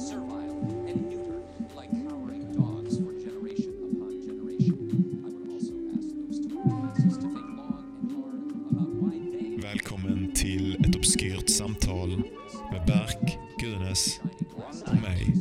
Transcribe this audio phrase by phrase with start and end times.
[0.00, 1.42] servile and neuter,
[1.76, 4.76] like cowering dogs for generation upon generation.
[5.26, 8.40] I would also ask those two audiences to think long and hard
[8.70, 12.08] about why they Välkommen till ett obskyrt samtal
[12.72, 14.20] med Berk, Gunes
[14.86, 15.34] och mig,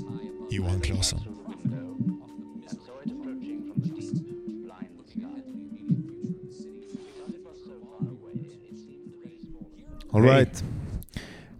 [0.52, 1.20] Johan Claesson.
[10.12, 10.64] Alright.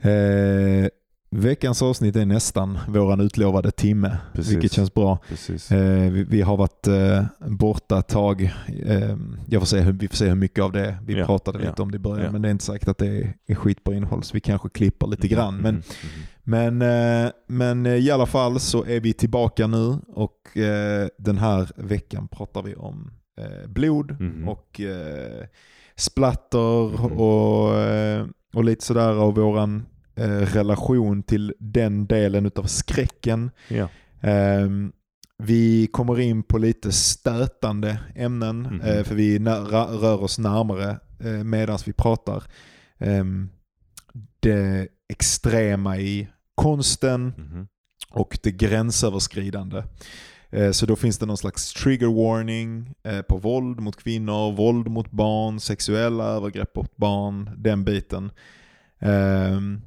[0.02, 0.59] Eh,
[1.70, 4.54] veckans avsnitt är nästan våran utlovade timme, Precis.
[4.54, 5.20] vilket känns bra.
[5.30, 5.72] Precis.
[5.72, 8.42] Eh, vi, vi har varit eh, borta ett tag.
[8.86, 11.60] Eh, jag får se, hur- vi får se hur mycket av det vi Ja, pratade
[11.64, 12.32] ja, lite om det i början, ja.
[12.32, 15.08] men det är inte säkert att det är, är skitbra innehåll, så vi kanske klipper
[15.08, 15.58] lite grann.
[15.58, 15.84] Men, Mhm,
[16.44, 16.82] men,
[17.26, 20.36] eh, men eh, i alla fall så är vi tillbaka nu och
[21.18, 23.12] den här veckan pratar vi om
[23.68, 24.48] blod Mhm.
[24.50, 24.82] och
[25.96, 27.18] splatter Mhm.
[27.18, 27.74] och,
[28.54, 29.86] och lite sådär av våran
[30.28, 33.52] relation till den delen utav skräcken.
[33.68, 33.90] Ja.
[34.22, 34.92] Ehm,
[35.44, 41.80] vi kommer in på lite stötande ämnen eh, för vi rör oss närmare eh, medan
[41.86, 42.44] vi pratar.
[42.98, 43.50] Ehm,
[44.40, 47.68] det extrema i konsten Mhm.
[48.12, 49.84] och det gränsöverskridande.
[50.50, 54.88] Eh, Så då finns det någon slags trigger warning eh, på våld mot kvinnor, våld
[54.88, 58.32] mot barn, sexuella övergrepp mot barn, den biten.
[59.00, 59.82] Ehm,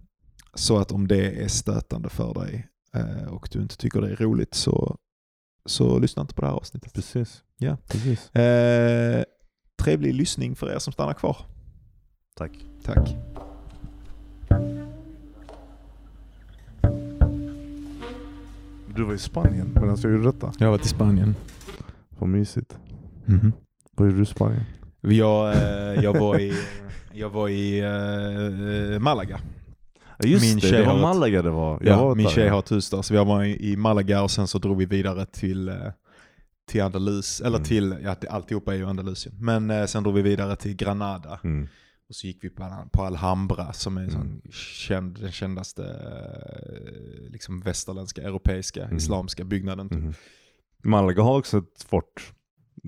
[0.55, 4.17] Så att om det är stötande för dig eh, och du inte tycker det är
[4.17, 4.97] roligt så,
[5.67, 6.93] så lyssna inte på det här avsnittet.
[6.95, 7.43] Precis.
[7.59, 7.77] Ja.
[7.89, 8.35] Precis.
[8.37, 9.25] Eh,
[9.83, 11.37] Trevlig lyssning för er som stannar kvar.
[12.37, 12.53] Tack.
[12.85, 13.17] Tack.
[18.95, 20.53] Du var i Spanien medan jag gjorde detta.
[20.59, 21.35] Jag har varit i Spanien.
[22.19, 22.79] Vad mysigt.
[23.25, 23.53] Mhm.
[23.93, 24.65] Vad gjorde du i Spanien?
[25.01, 26.53] Jag, eh, jag var i,
[27.13, 29.41] jag var i eh, Malaga.
[30.29, 31.79] Just Min det, tjej det var Malaga det var.
[31.83, 34.23] Jag Ja, var min där, tjej har ett hus där, så vi var i Malaga
[34.23, 35.75] och sen så drog vi vidare till, eh,
[36.69, 37.65] till Andalus, eller Mm.
[37.65, 39.35] till, ja alltihopa är ju Andalusien.
[39.41, 41.69] Men eh, sen drog vi vidare till Granada Mm.
[42.09, 44.41] och så gick vi på, på Alhambra som är Mm.
[44.53, 48.97] känd, den kändaste eh, liksom västerländska, europeiska, Mm.
[48.97, 49.89] islamska byggnaden.
[49.89, 49.99] Typ.
[49.99, 50.15] Mhm.
[50.85, 52.33] Malaga har också ett fort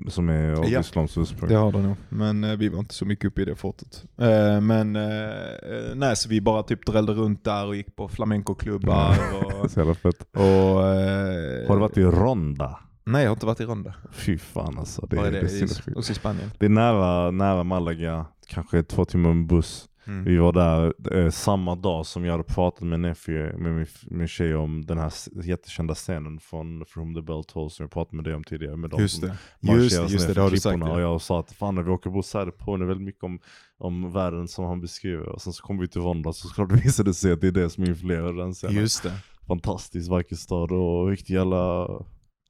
[0.08, 0.80] som är av Ja.
[0.80, 1.48] islams ursprung.
[1.50, 4.04] Det har det nog, men eh, vi var inte så mycket uppe i det fortet.
[4.18, 8.08] Eh, men eh, eh, nej, så vi bara typ drällde runt där och gick på
[8.08, 9.16] flamencoklubbar
[9.62, 10.22] och, Så jävla fett.
[10.36, 10.42] och
[10.88, 12.78] eh, Har du varit i Ronda?
[13.06, 13.94] Nej, jag har inte varit i Ronda.
[14.12, 15.06] Fy fan alltså.
[15.06, 15.46] Det, är, är det, det?
[15.62, 16.50] är I- i Spanien?
[16.58, 19.88] Det är nära, nära Malaga, kanske två timmar med buss.
[20.06, 20.24] Mm.
[20.24, 24.28] Vi var där eh, samma dag som jag hade pratat med Nephew, med min, min
[24.28, 25.12] tjej om den här
[25.44, 28.76] jättekända scenen från From the Bell Tolls som jag pratade med dig om tidigare.
[28.76, 30.74] Med Just det, just det, just det, det har du sagt.
[30.74, 30.94] klipporna.
[30.94, 31.02] Och Ja.
[31.12, 33.38] jag sa att fan när vi åker buss här det påminner väldigt mycket om,
[33.78, 35.28] om världen som han beskriver.
[35.28, 37.52] Och sen så kom vi till Ronda så såklart visade det sig att det är
[37.52, 38.76] det som influerar den scenen.
[38.76, 39.12] Just det.
[39.46, 41.86] Fantastiskt vacker stad och riktigt jävla,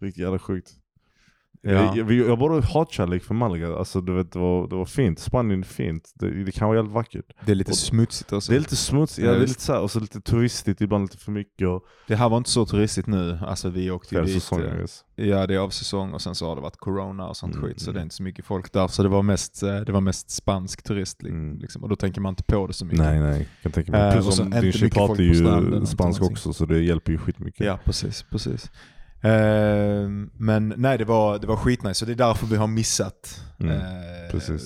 [0.01, 0.71] riktigt jävla sjukt.
[1.67, 1.97] Ja.
[1.97, 5.19] Jag, jag, jag bara hatkärlek för Malaga, alltså du vet det var, det var fint,
[5.19, 7.25] Spanien är fint, det, det kan vara jävligt vackert.
[7.47, 8.53] Det är lite Och- smutsigt också.
[8.53, 11.03] Det är lite smutsigt, Ja, det är lite så här, och så lite turistigt, ibland
[11.05, 13.39] lite för mycket och Det här var inte så turistigt nu.
[13.47, 14.35] Alltså vi åkte ju dit.
[14.35, 14.61] säsong.
[14.61, 14.87] eh.
[15.17, 17.67] Ja, det är av säsong och sen så har det varit corona och sånt Mm,
[17.69, 17.81] skit.
[17.81, 17.95] Så mm.
[17.95, 18.89] det är inte så mycket folk där.
[18.89, 21.23] Så det var mest, eh, det var mest spansk turist.
[21.23, 21.59] Mm.
[21.59, 21.83] Liksom.
[21.83, 22.99] Och då tänker man inte på det så mycket.
[22.99, 24.01] Nej nej, jag kan tänka mig.
[24.01, 27.19] Eh, och Plus så om din på stranden, ju spansk också så det hjälper ju
[27.19, 27.67] skitmycket.
[27.67, 28.23] Ja, precis.
[28.31, 28.71] precis.
[29.25, 30.09] Eh,
[30.39, 31.95] men nej, det var, det var skitnice.
[31.95, 34.59] Så det är därför vi har missat Mm, eh,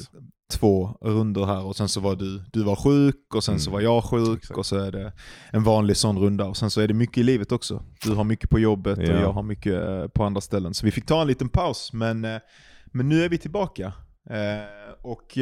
[0.52, 1.64] två runder här.
[1.64, 4.38] Och sen så var du, du var sjuk och sen så Mm, var jag sjuk.
[4.38, 4.58] exakt.
[4.58, 5.12] Och så är det
[5.52, 6.44] en vanlig sån runda.
[6.44, 7.82] Och sen så är det mycket i livet också.
[8.04, 9.20] Du har mycket på jobbet och Ja.
[9.20, 10.74] jag har mycket eh, på andra ställen.
[10.74, 11.92] Så vi fick ta en liten paus.
[11.92, 12.38] Men, eh,
[12.86, 13.92] men nu är vi tillbaka.
[14.30, 15.38] Eh, och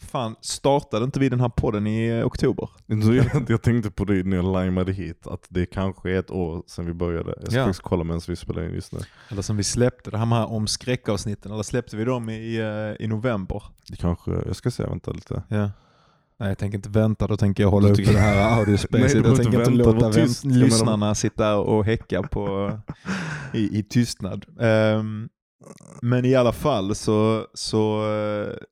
[0.00, 2.68] fan, startade inte vi den här podden i oktober?
[3.48, 6.86] Jag, tänkte på det när jag limade hit, att det kanske är ett år sedan
[6.86, 7.34] vi började.
[7.40, 7.64] Jag ska Ja.
[7.64, 8.98] faktiskt kolla medan vi spelar in just nu.
[9.28, 12.56] Eller som vi släppte, det här om skräckavsnitten, eller släppte vi dem i,
[12.98, 13.62] eh, i november?
[13.88, 15.42] Det kanske, jag ska se, vänta lite.
[15.48, 15.70] Ja.
[16.38, 19.14] Nej jag tänker inte vänta, då tänker jag hålla Du upp tycker- det här audiospacet.
[19.24, 20.44] jag tänker inte inte vänta, låta tyst.
[20.44, 22.72] lyssnarna sitta och häcka på,
[23.52, 24.44] i, i tystnad.
[24.60, 25.28] Ehm,
[26.02, 28.04] men i alla fall så, så,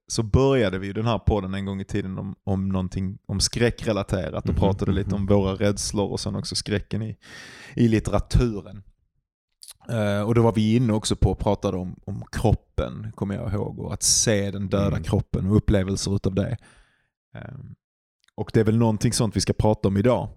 [0.09, 4.45] så började vi den här podden en gång i tiden om, om någonting om skräckrelaterat
[4.45, 7.17] och Mhm, pratade lite om våra rädslor och sen också skräcken i,
[7.75, 8.83] i litteraturen.
[9.89, 13.53] Eh, och då var vi inne också på och pratade om, om kroppen, kommer jag
[13.53, 15.03] ihåg, och att se den döda Mm.
[15.03, 16.57] kroppen och upplevelser utav det.
[17.35, 17.75] Ehm,
[18.37, 20.29] och det är väl någonting sånt vi ska prata om idag.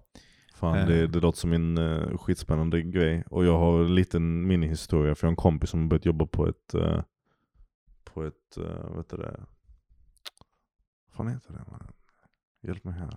[0.58, 0.86] Fan, Eh.
[0.86, 3.24] det, det låter som en uh, skitspännande grej.
[3.30, 6.26] Och jag har en liten minihistoria, för jag har en kompis som har börjat jobba
[6.26, 7.00] på ett, eh,
[8.04, 9.40] på ett, uh, vad heter det?
[11.06, 11.64] Vad fan heter det?
[11.70, 11.86] Man?
[12.66, 13.10] Hjälp mig här.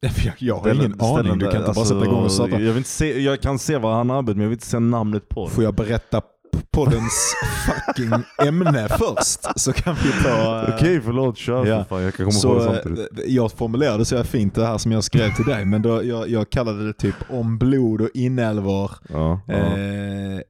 [0.24, 2.60] Jag, jag har ingen aning, du kan inte bara alltså, sätta igång och starta.
[2.60, 5.44] Jag, se, jag kan se vad han arbetar men jag vill inte se namnet på
[5.44, 5.50] det.
[5.50, 6.22] Får jag berätta
[6.70, 7.34] poddens
[7.66, 8.12] fucking
[8.48, 9.40] ämne först?
[9.60, 10.62] Så kan vi ta...
[10.68, 11.36] eh, Okej, förlåt.
[11.38, 11.78] Kör Ja.
[11.84, 12.02] för fan.
[12.02, 13.18] Jag kan komma Så på det samtidigt.
[13.18, 16.04] eh, jag formulerade så här fint det här som jag skrev till dig, men då,
[16.04, 19.54] jag, jag kallade det typ om blod och inälvor, Ja, ja.
[19.54, 20.40] eh,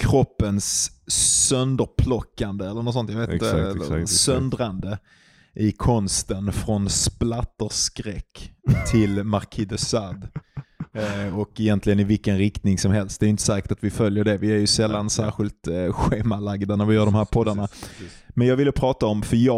[0.00, 0.90] kroppens
[1.48, 4.98] sönderplockande eller något sånt, jag vet inte, eller exakt, söndrande
[5.58, 8.52] i konsten från splatterskräck
[8.90, 10.28] till Marquis de Sade.
[10.94, 13.20] Eh, och egentligen i vilken riktning som helst.
[13.20, 14.36] Det är inte säkert att vi följer det.
[14.38, 17.68] Vi är ju sällan särskilt eh, schemalagda när vi gör de här poddarna.
[18.28, 19.54] Men jag ville prata om, för jag,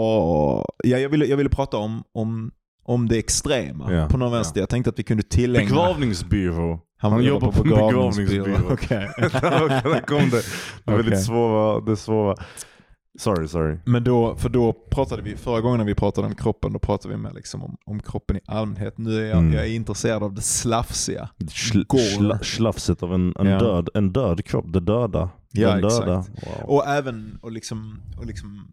[0.84, 2.50] ja, jag, ville, jag ville prata om, om,
[2.84, 4.60] om det extrema Ja, på någon vänster.
[4.60, 5.70] Jag tänkte att vi kunde tillägna...
[5.70, 6.80] Begravningsbyrå.
[6.98, 8.44] Han, Han jobbar på begravningsbyrå.
[8.44, 8.72] begravningsbyrå.
[8.72, 9.10] Okej.
[9.92, 10.42] Där kom det.
[10.84, 11.24] Det är väldigt Okej.
[11.24, 12.36] svåra, det svåra.
[13.20, 13.76] Sorry, sorry.
[13.84, 17.14] Men då, för då pratade vi, förra gången när vi pratade om kroppen, då pratade
[17.14, 18.98] vi med liksom om, om kroppen i allmänhet.
[18.98, 19.52] Nu är jag, Mm.
[19.54, 21.28] jag är intresserad av det slafsiga.
[21.38, 23.58] Sl- slafset av en, en, Ja.
[23.58, 24.64] död, en död kropp.
[24.68, 25.30] Det döda.
[25.52, 26.18] Ja, Den döda.
[26.20, 26.46] exakt.
[26.46, 26.70] Wow.
[26.70, 28.66] Och även, och liksom, och liksom,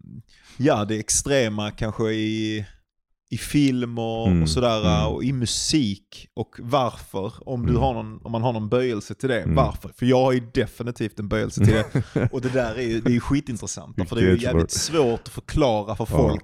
[0.58, 2.66] ja det extrema kanske i,
[3.30, 5.14] i film och, Mm, och sådär mm.
[5.14, 6.28] och i musik.
[6.34, 7.82] Och varför, om, du Mm.
[7.82, 9.56] har någon, om man har någon böjelse till det, Mm.
[9.56, 9.92] varför?
[9.98, 12.30] För jag har ju definitivt en böjelse till det.
[12.32, 14.10] Och det där är ju, det är ju skitintressant.
[14.10, 16.40] För det är ju jävligt svårt att förklara för Ja.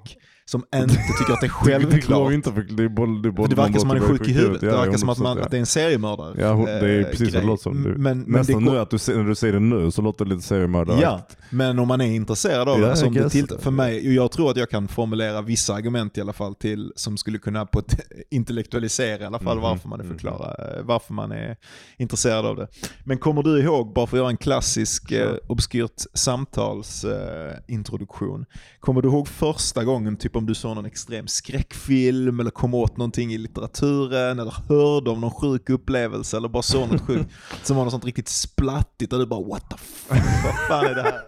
[0.45, 1.47] Som inte tycker att det är
[1.79, 2.33] Det självklart.
[2.33, 4.31] inte för det är både, det är både Det verkar som man är sjuk i
[4.33, 4.61] huvudet.
[4.61, 6.35] Det Ja, verkar som att, man, 100%, att det är en seriemördare.
[6.41, 7.45] Ja, det är eh, precis vad det grej.
[7.47, 7.83] låter som.
[7.83, 10.31] Du, Men, men det nu att du, när du säger det nu så låter det
[10.35, 11.01] lite seriemördare.
[11.01, 13.71] Ja, men om man är intresserad av Ja, det, alltså I om det tilltar, för
[13.71, 17.37] mig, jag tror att jag kan formulera vissa argument i alla fall till, som skulle
[17.37, 17.99] kunna på ett
[18.31, 20.13] intellektualisera i alla fall Mhm, varför man är mhm.
[20.13, 21.55] förklara, eh, varför man är
[21.97, 22.67] intresserad av det.
[23.03, 28.45] Men kommer du ihåg, bara för att göra en klassisk eh, obskyrt samtalsintroduktion, eh,
[28.79, 32.97] kommer du ihåg första gången typ om du såg någon extrem skräckfilm eller kom åt
[32.97, 37.29] någonting i litteraturen eller hörde om någon sjuk upplevelse eller bara såg något sjukt
[37.63, 40.95] som var något sånt riktigt splattigt och du bara what the fuck, vad fan är
[40.95, 41.19] det här?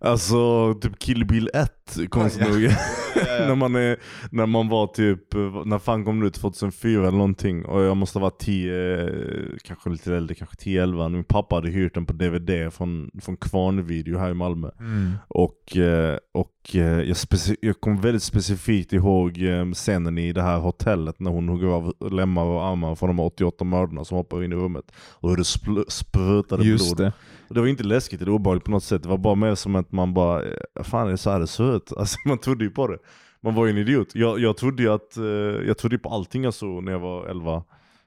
[0.00, 1.70] Alltså typ Kill Bill 1,
[2.10, 2.48] konstigt Ja.
[2.52, 2.62] nog.
[2.62, 2.70] ja.
[3.46, 3.96] när, man är,
[4.30, 5.34] när man var typ,
[5.64, 6.34] när fan kom det ut?
[6.34, 7.64] 2004 eller någonting.
[7.64, 9.08] Och jag måste vara 10, eh,
[9.64, 11.08] kanske lite äldre, kanske 10-11.
[11.08, 14.70] Min pappa hade hyrt den på DVD från, från Kvarnvideo här i Malmö.
[14.78, 15.12] Mm.
[15.28, 20.58] Och, eh, och jag, speci- jag kom väldigt specifikt ihåg eh, scenen i det här
[20.58, 24.52] hotellet när hon hugger av lemmar och armar från de 88 mördarna som hoppar in
[24.52, 24.84] i rummet.
[25.10, 27.06] Och hur det spl- sprutade Just blod.
[27.06, 27.12] det.
[27.48, 29.02] Och det var inte läskigt eller obehagligt på något sätt.
[29.02, 31.46] Det var bara mer som att man bara, eh, fan är det så här det
[31.46, 31.92] ser ut?
[31.96, 32.98] Alltså man trodde ju på det.
[33.42, 34.08] Man var ju en idiot.
[34.14, 35.24] Jag, jag trodde ju att, eh,
[35.66, 37.62] jag trodde på allting jag såg när jag var 11.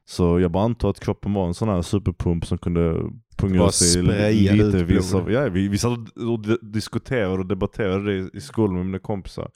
[0.08, 3.02] Så jag bara antar att kroppen var en sån här superpump som kunde
[3.72, 4.84] sig sprayade ut lite.
[4.86, 5.22] vis blod.
[5.24, 8.86] av- Ja, vi, vi satt och- och di- diskuterade och debatterade det i skolan med
[8.86, 9.52] mina kompisar.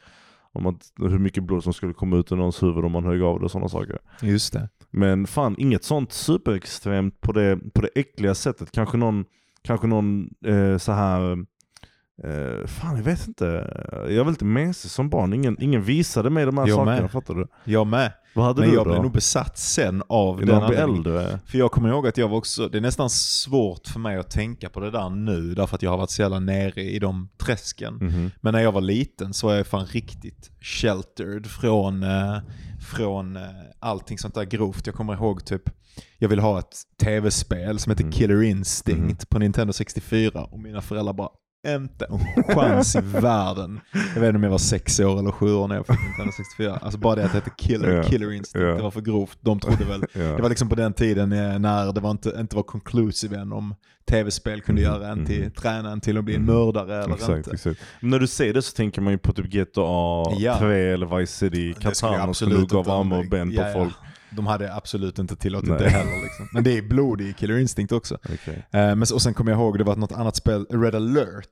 [0.51, 3.21] Om att, hur mycket blod som skulle komma ut ur någons huvud om man högg
[3.21, 3.99] av det och sådana saker.
[4.21, 4.69] Just det.
[4.91, 8.71] Men fan, inget sånt superextremt på det, på det äckliga sättet.
[8.71, 9.25] Kanske någon,
[9.61, 11.45] kanske någon eh, så här
[12.24, 13.45] eh, fan jag vet inte.
[14.10, 15.33] Jag var lite mesig som barn.
[15.33, 17.12] Ingen, ingen visade mig de här Jag sakerna, med.
[17.12, 17.48] fattar du?
[17.63, 18.12] Jag med.
[18.36, 18.89] Vad hade Men du jag då?
[18.92, 21.39] blev nog besatt sen av När den blir äldre?
[21.45, 24.30] För jag kommer ihåg att jag var också, det är nästan svårt för mig att
[24.30, 27.30] tänka på det där nu, därför att jag har varit så jävla nere i de
[27.38, 27.94] träsken.
[27.94, 28.31] Mhm.
[28.42, 32.38] Men när jag var liten så var jag fan riktigt sheltered från, eh,
[32.95, 33.42] från eh,
[33.80, 34.86] allting sånt där grovt.
[34.88, 35.63] Jag kommer ihåg typ,
[36.18, 38.12] jag ville ha ett tv-spel som heter Mhm.
[38.12, 39.27] Killer Instinct Mhm.
[39.29, 41.29] på Nintendo 64 och mina föräldrar bara
[41.68, 43.80] inte en chans i världen.
[44.16, 46.32] Jag vet inte om jag var sex år eller sju år när jag fick Nintendo
[46.38, 46.80] 64.
[46.82, 48.74] Alltså bara det att det hette Killer, Ja, Killer Instinct, ja.
[48.75, 49.38] det var för grovt.
[49.42, 50.20] De trodde väl Ja.
[50.22, 53.54] det var liksom på den tiden eh, när det var inte, inte var conclusive än
[53.54, 53.75] om
[54.10, 55.51] tv-spel kunde Mhm, göra en till, mhm.
[55.51, 56.54] träna en till att bli en Mhm.
[56.56, 57.51] mördare eller Exakt, inte.
[57.51, 57.80] exakt.
[58.00, 59.82] Men när du säger det så tänker man ju på typ GTA
[60.38, 60.58] Ja.
[60.60, 63.74] 3 eller Vice City, Catan och skulle hugga av armar och ben ja, på ja.
[63.74, 63.94] folk.
[64.31, 65.79] De hade absolut inte tillåtit Nej.
[65.79, 66.24] det heller.
[66.24, 66.48] Liksom.
[66.53, 68.17] Men det är blod i Killer Instinct också.
[68.33, 68.67] Okej.
[68.71, 71.45] Eh, men, och sen kommer jag ihåg, det var något annat spel, Red alert.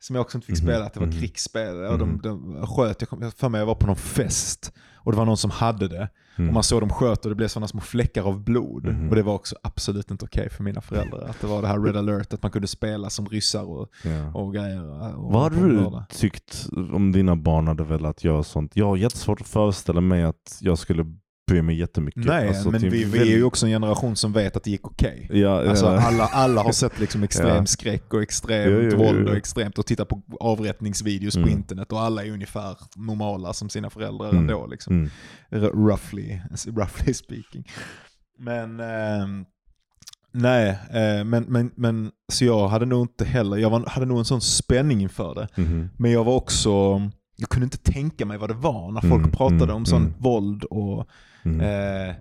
[0.00, 1.18] Som jag också inte fick Mhm, spela, att det var mhm.
[1.18, 1.76] krigsspel.
[1.76, 2.20] Ja, de, Mhm.
[2.22, 4.72] de sköt, jag kom för mig jag var på någon fest.
[4.94, 6.08] Och det var någon som hade det.
[6.38, 6.48] Mm.
[6.48, 8.84] Och man såg dem sköt och det blev sådana små fläckar av blod.
[8.84, 9.08] Mhm.
[9.08, 11.28] Och det var också absolut inte okej för mina föräldrar.
[11.28, 14.32] Att det var det här Red alert, att man kunde spela som ryssar och, Ja.
[14.34, 14.84] och grejer.
[15.18, 18.72] Och, Vad hade du tyckt om dina barn hade velat göra sånt?
[18.76, 21.04] Jag har jättesvårt att föreställa mig att jag skulle
[21.46, 22.24] bry mig jättemycket.
[22.24, 24.86] Nej, Alltså, men vi, vi är ju också en generation som vet att det gick
[24.86, 25.28] okej.
[25.32, 26.00] Ja, Alltså, ja.
[26.00, 27.66] alla, alla har sett liksom extrem Ja.
[27.66, 31.52] skräck och extremt jo, våld och extremt och tittat på avrättningsvideos på Mm.
[31.52, 34.40] internet och alla är ungefär normala som sina föräldrar Mm.
[34.40, 34.66] ändå.
[34.66, 34.94] Liksom.
[34.94, 35.10] Mm.
[35.88, 37.64] Roughly, roughly speaking.
[38.38, 39.44] Men ehm,
[40.32, 44.18] nej, eh, men, men, men så jag hade nog inte heller, jag var, hade nog
[44.18, 45.48] en sån spänning inför det.
[45.62, 45.90] Mhm.
[45.96, 46.70] Men jag var också,
[47.36, 50.02] jag kunde inte tänka mig vad det var när folk Mm, pratade mm, om sån
[50.02, 50.14] mm.
[50.18, 51.08] våld och
[51.46, 51.60] Mm.
[51.60, 52.14] Eh,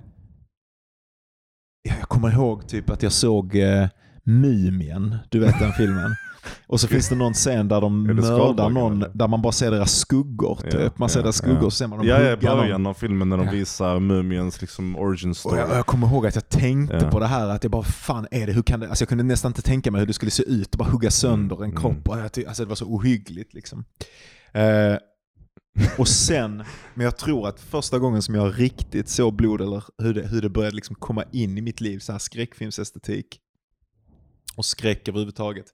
[1.89, 3.87] ja, jag kommer ihåg typ att jag såg eh,
[4.23, 6.15] Mumien, du vet den filmen.
[6.67, 9.11] Och så finns det någon scen där de mördar någon, eller?
[9.13, 10.55] där man bara ser deras skuggor.
[10.63, 10.73] Typ.
[10.73, 11.65] Ja, man ser ja, deras skuggor ja.
[11.65, 12.39] och så ser man dem Ja, i någon.
[12.39, 15.59] början av filmen när de visar Mumiens liksom origin Och story.
[15.59, 18.47] jag, jag kommer ihåg att jag tänkte på det här, att jag bara fan är
[18.47, 20.43] det, hur kan det, alltså jag kunde nästan inte tänka mig hur det skulle se
[20.43, 22.33] ut, att bara hugga sönder en Mm, kropp.
[22.33, 23.85] Ty- alltså det var så ohyggligt liksom.
[24.53, 24.97] Eh,
[25.97, 26.63] och sen,
[26.93, 30.41] men jag tror att första gången som jag riktigt såg blod, eller hur det, hur
[30.41, 33.39] det började liksom komma in i mitt liv, så här skräckfilmsestetik
[34.55, 35.65] och skräck överhuvudtaget,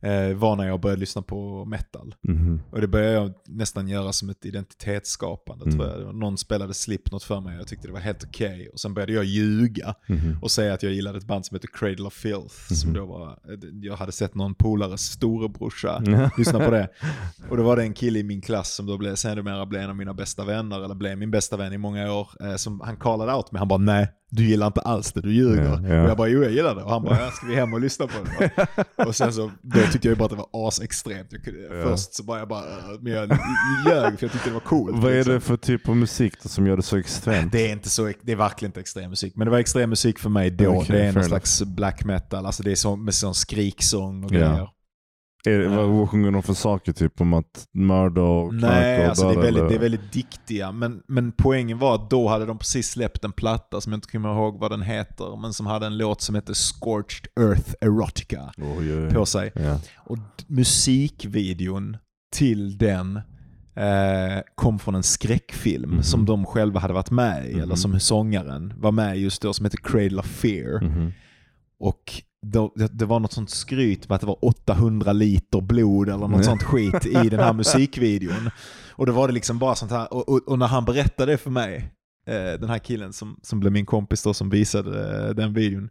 [0.00, 2.14] eh, var när jag började lyssna på metal.
[2.22, 2.60] Mhm.
[2.70, 5.78] Och det började jag nästan göra som ett identitetsskapande Mm.
[5.78, 6.14] tror jag.
[6.14, 8.68] Någon spelade Slipknot för mig och jag tyckte det var helt okej.
[8.72, 10.38] Och sen började jag ljuga Mhm.
[10.42, 12.74] och säga att jag gillade ett band som heter Cradle of Filth.
[12.74, 12.98] Som Mhm.
[12.98, 13.38] då var,
[13.82, 15.98] jag hade sett någon polares storebrorsa
[16.38, 16.88] lyssna på det.
[17.50, 19.90] Och då var det en kille i min klass som då blev, sedermera blev en
[19.90, 22.28] av mina bästa vänner, eller blev min bästa vän i många år.
[22.40, 25.32] Eh, som han callade out mig, han bara nej, du gillar inte alls det, du
[25.32, 25.62] ljuger.
[25.62, 26.02] Ja, ja.
[26.02, 26.82] Och jag bara jo jag gillar det.
[26.82, 28.66] Och han bara ja, ska vi hem och lyssna på det?
[29.06, 31.28] Och sen så, då tyckte jag ju bara att det var asextremt.
[31.30, 31.82] Jag kunde, Ja.
[31.82, 33.28] Först så bara jag bara, äh, men jag
[33.86, 35.02] ljög för jag tyckte det var coolt.
[35.02, 35.34] Vad är liksom.
[35.34, 37.52] det för typ av musik då som gör det så extremt?
[37.52, 39.32] Det är inte så, det är verkligen inte extrem musik.
[39.36, 40.68] Men det var extrem musik för mig då.
[40.68, 44.30] Okej, det är någon slags black metal, alltså det är så, med sån skriksång och
[44.30, 44.68] grejer.
[45.46, 46.92] Är det, vad, sjunger de för saker?
[46.92, 49.68] Typ om att mörda och knarka Nej, och alltså det är, döda, väldigt, eller?
[49.68, 50.72] det är väldigt diktiga.
[50.72, 54.08] Men, men poängen var att då hade de precis släppt en platta som jag inte
[54.08, 58.52] kommer ihåg vad den heter, men som hade en låt som heter Scorched Earth Erotica
[58.78, 59.10] oj.
[59.14, 59.52] på sig.
[59.54, 59.80] Ja.
[59.96, 61.96] Och musikvideon
[62.32, 63.16] till den
[63.76, 66.02] eh, kom från en skräckfilm Mhm.
[66.02, 67.76] som de själva hade varit med i, eller Mhm.
[67.76, 70.80] som sångaren var med i just då, som heter Cradle of Fear.
[70.84, 71.12] Mhm.
[71.80, 72.27] Och då,
[72.90, 76.62] det, var något sånt skryt med att det var 800 liter blod eller något sånt
[76.62, 78.50] skit i den här musikvideon.
[78.90, 81.38] Och då var det liksom bara sånt här, och, och, och när han berättade det
[81.38, 81.92] för mig,
[82.26, 85.90] eh, den här killen som, som blev min kompis då som visade eh, den videon,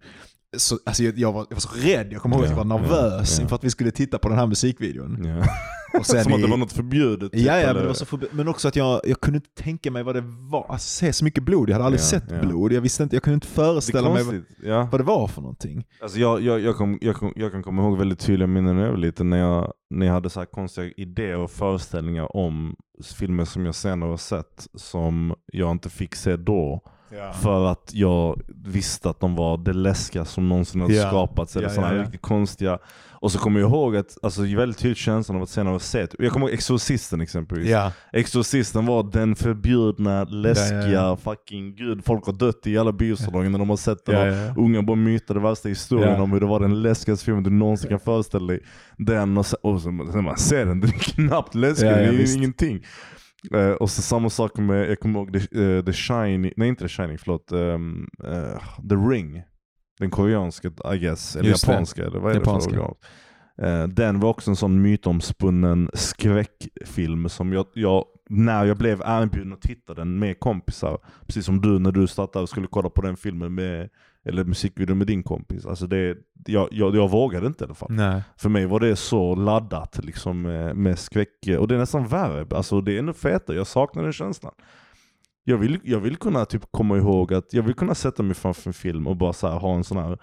[0.57, 2.63] så, alltså jag, jag, var, jag var så rädd, jag kommer ihåg att jag Ja,
[2.63, 3.41] var nervös ja, ja.
[3.43, 5.25] inför att vi skulle titta på den här musikvideon.
[5.25, 5.45] Ja.
[5.93, 7.31] Och sen Som att det var något förbjudet.
[7.31, 7.73] typ, Ja, ja eller?
[7.73, 10.15] men, det var så förbi- men också att jag, jag kunde inte tänka mig vad
[10.15, 12.39] det var, alltså, se så mycket blod, jag hade aldrig Ja, sett ja.
[12.41, 14.43] blod, jag visste inte, jag kunde inte föreställa mig vad.
[14.63, 14.87] Ja.
[14.91, 15.85] vad det var för någonting.
[16.01, 18.83] Alltså jag, jag, jag, kom, jag, kom, jag kan komma ihåg väldigt tydliga minnen när
[18.83, 22.75] jag var liten när jag, när jag hade så här konstiga idéer och föreställningar om
[23.17, 26.81] filmer som jag senare har sett som jag inte fick se då.
[27.41, 31.07] För att jag visste att de var det läskigaste som någonsin hade Ja.
[31.07, 31.55] skapats.
[31.55, 32.01] Eller Ja, sådana ja.
[32.03, 32.79] riktigt konstiga.
[33.19, 36.15] Och så kommer jag ihåg att, alltså väldigt tydligt känslan av att senare ha sett.
[36.19, 37.67] Jag kommer ihåg Exorcisten exempelvis.
[37.69, 37.91] Ja.
[38.13, 42.05] Exorcisten var den förbjudna, läskiga, Ja, ja, fucking gud.
[42.05, 44.49] Folk har dött i alla biosalonger när de har sett den.
[44.51, 44.63] Och.
[44.63, 47.99] Unga bara mytade värsta historien om hur det var den läskigaste filmen du någonsin kan
[47.99, 48.59] föreställa dig.
[48.97, 51.97] Den och, sen, och så, sen man ser den, den är knappt läskig, Ja, det
[52.05, 52.37] är ju visst.
[52.37, 52.83] ingenting.
[53.53, 56.83] Eh, och så samma sak med, jag kommer ihåg The, eh, The Shining, nej inte
[56.83, 57.51] The Shining, förlåt.
[57.51, 58.59] ehm, eh,
[58.89, 59.41] The Ring.
[59.99, 61.35] Den koreanska, I guess.
[61.35, 61.71] Eller Just det.
[61.71, 62.71] japanska, eller vad är Japanska.
[62.71, 62.95] det för original?
[63.61, 69.53] Eh, den var också en sån mytomspunnen skräckfilm som jag, jag, när jag blev erbjuden
[69.53, 73.01] att titta den med kompisar, precis som du när du startade och skulle kolla på
[73.01, 73.89] den filmen med,
[74.25, 75.65] eller musikvideon med din kompis.
[75.65, 77.91] Alltså det, jag, jag, jag vågade inte i alla fall.
[77.91, 78.21] Nej.
[78.37, 82.45] För mig var det så laddat liksom med, med skräck, och det är nästan värre.
[82.57, 84.53] Alltså det är ännu fetare, jag saknar den känslan.
[85.49, 88.69] Jag vill, jag vill kunna typ komma ihåg att jag vill kunna sätta mig framför
[88.69, 90.17] en film och bara så här, ha en sån här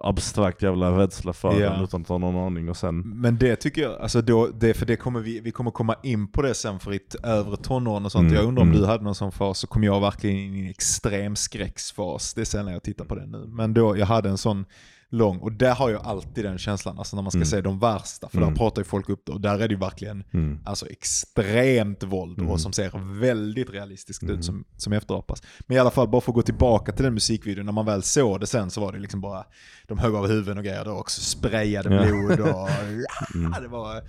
[0.00, 1.70] abstrakt jävla rädsla för Ja.
[1.70, 3.20] den utan att ha någon aning och sen...
[3.20, 6.32] Men det tycker jag, alltså då, det, för det kommer vi, vi kommer komma in
[6.32, 8.22] på det sen för i ett övre tonåren och sånt.
[8.22, 8.80] Mm, jag undrar om mm.
[8.80, 12.34] du hade någon sån fas, så kom jag verkligen in i en extrem skräcksfas.
[12.34, 13.44] Det är sen när jag tittar på det nu.
[13.46, 14.64] Men då, jag hade en sån
[15.10, 17.46] lång, och där har jag alltid den känslan, alltså när man ska Mm.
[17.46, 18.48] säga de värsta, för Mm.
[18.48, 20.58] där pratar ju folk upp det, och där är det ju verkligen Mm.
[20.64, 22.50] alltså extremt våld Mm.
[22.50, 24.34] och som ser väldigt realistiskt Mm.
[24.38, 25.42] ut som, som efterapas.
[25.66, 28.02] Men i alla fall, bara för att gå tillbaka till den musikvideon, när man väl
[28.02, 29.44] såg det sen så var det liksom bara,
[29.88, 32.02] de högg av huvuden och grejer, var också sprayade Ja.
[32.02, 32.68] blod och
[33.34, 33.52] Mm.
[33.62, 34.02] det, var,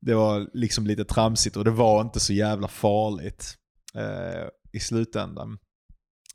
[0.00, 3.54] det var liksom lite tramsigt och det var inte så jävla farligt
[3.94, 5.58] eh, i slutändan.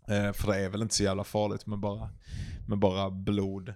[0.07, 2.09] Eh, för det är väl inte så jävla farligt med bara,
[2.67, 3.73] med bara blod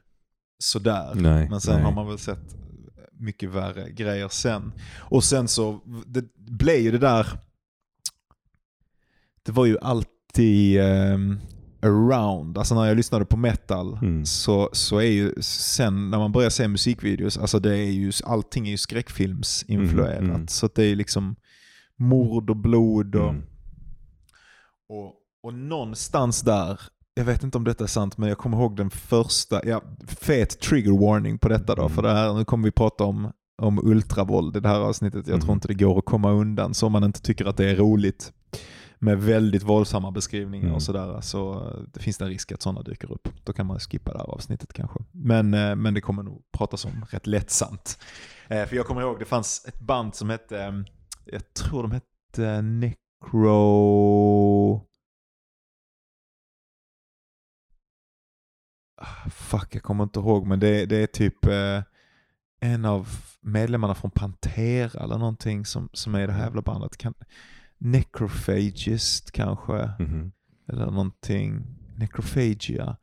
[0.59, 1.11] sådär.
[1.15, 1.83] Nej, Men sen nej.
[1.83, 2.55] har man väl sett
[3.13, 4.71] mycket värre grejer sen.
[4.99, 7.27] Och sen så, det blev ju det där,
[9.43, 11.39] det var ju alltid ehm,
[11.81, 14.25] around, alltså när jag lyssnade på metal Mm.
[14.25, 18.67] så, så är ju sen när man börjar se musikvideos, alltså det är ju, allting
[18.67, 20.19] är ju skräckfilmsinfluerat.
[20.19, 20.47] Mm, mm.
[20.47, 21.35] Så det är liksom
[21.95, 23.43] mord och blod och, Mm.
[24.89, 25.13] och,
[25.43, 26.79] och någonstans där,
[27.13, 30.59] jag vet inte om detta är sant, men jag kommer ihåg den första, ja, fet
[30.59, 31.95] trigger warning på detta då, Mm.
[31.95, 35.27] för det här, nu kommer vi prata om, om ultravåld i det här avsnittet.
[35.27, 35.53] Jag tror Mm.
[35.53, 38.33] inte det går att komma undan så om man inte tycker att det är roligt.
[39.01, 40.75] med väldigt våldsamma beskrivningar Mm.
[40.75, 41.21] och sådär.
[41.21, 43.27] Så eh, det finns det en risk att sådana dyker upp.
[43.43, 44.99] Då kan man skippa det här avsnittet kanske.
[45.11, 47.99] Men, eh, men det kommer nog pratas om rätt lättsamt.
[48.47, 50.83] Eh, För jag kommer ihåg, det fanns ett band som hette,
[51.25, 54.81] jag tror de hette Necro...
[59.31, 61.83] Fuck, jag kommer inte ihåg, men det, det är typ eh,
[62.59, 63.07] en av
[63.41, 66.97] medlemmarna från Pantera eller någonting som, som är i det här jävla bandet.
[66.97, 67.13] Kan,
[67.77, 70.31] Necrophagist kanske, Mhm.
[70.67, 71.65] eller någonting.
[71.95, 72.97] Necrophagia.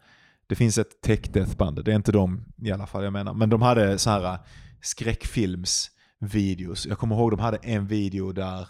[0.47, 3.35] Det finns ett tech death band, det är inte de i alla fall jag menar.
[3.35, 4.39] Men de hade så här
[4.81, 6.87] skräckfilmsvideos.
[6.87, 8.69] Jag kommer ihåg de hade en video där,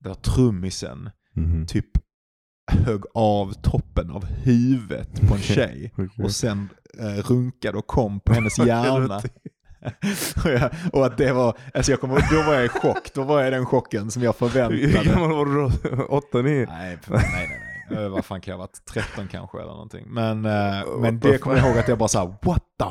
[0.00, 1.66] där trummisen Mhm.
[1.66, 1.86] typ
[2.68, 5.92] högg av toppen av huvudet på en tjej
[6.24, 6.68] och sen
[7.00, 9.16] eh, runkade och kom på hennes hjärna.
[10.44, 13.22] och, jag, och att det var, alltså jag ihåg- då var jag i chock, då
[13.22, 15.04] var jag den chocken som jag Hur förväntade.
[15.04, 15.54] gammal var du
[15.96, 16.02] då?
[16.04, 16.66] Åtta, nio?
[16.66, 17.48] Nej, nej, nej.
[17.90, 18.04] nej.
[18.04, 18.84] Eh, Vad fan kan jag ha varit?
[18.92, 20.04] 13 kanske eller någonting.
[20.08, 22.84] Men, eh, men det kommer jag ihåg att jag bara sa what the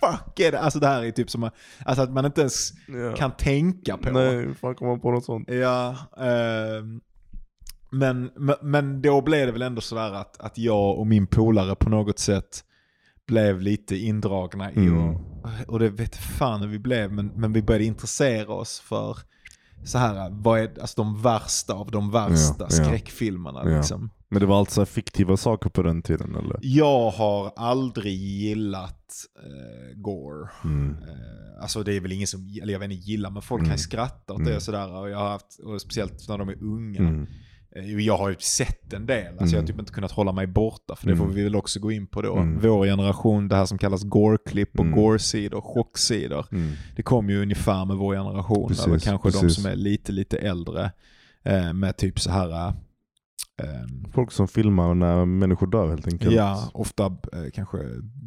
[0.00, 0.60] fuck är det?
[0.60, 1.50] Alltså det här är typ som,
[1.84, 3.16] alltså att man inte ens Ja.
[3.16, 4.10] kan tänka på.
[4.10, 5.50] Nej, hur fan kommer man på något sånt?
[5.50, 7.00] Ja, ehm,
[7.90, 8.30] men,
[8.62, 12.18] men, då blev det väl ändå sådär att, att jag och min polare på något
[12.18, 12.64] sätt
[13.26, 14.98] blev lite indragna i Mm.
[15.08, 15.20] och,
[15.66, 19.16] och det vet fan hur vi blev, men, men vi började intressera oss för
[19.84, 23.60] så här, vad är alltså de värsta av de värsta Ja, skräckfilmerna.
[23.64, 23.76] Ja.
[23.76, 24.10] Liksom.
[24.28, 26.58] Men det var alltså fiktiva saker på den tiden eller?
[26.62, 29.12] Jag har aldrig gillat
[29.44, 30.48] eh, gore.
[30.64, 30.90] Mm.
[30.90, 33.70] Eh, alltså det är väl ingen som, eller jag vet inte gillar, men folk Mm.
[33.70, 34.56] kan skratta åt det Mm.
[34.56, 34.92] och sådär.
[34.92, 37.00] Och jag har haft, och speciellt när de är unga.
[37.00, 37.26] Mm.
[37.78, 39.66] Eh, Jag har ju sett en del, alltså jag har Mm.
[39.66, 41.36] typ inte kunnat hålla mig borta, för det får Mm.
[41.36, 42.36] vi väl också gå in på då.
[42.36, 42.58] Mm.
[42.62, 44.98] Vår generation, det här som kallas gore-klipp och Mm.
[45.00, 46.46] gore-sidor, chocksidor.
[46.52, 46.72] Mm.
[46.96, 49.54] Det kom ju ungefär med vår generation, Precis, eller kanske de precis.
[49.62, 50.90] som är lite, lite äldre.
[51.44, 52.72] Eh, med typ så här eh,
[53.62, 56.34] ehm, Folk som filmar när människor dör helt enkelt.
[56.34, 57.78] Ja, ofta eh, kanske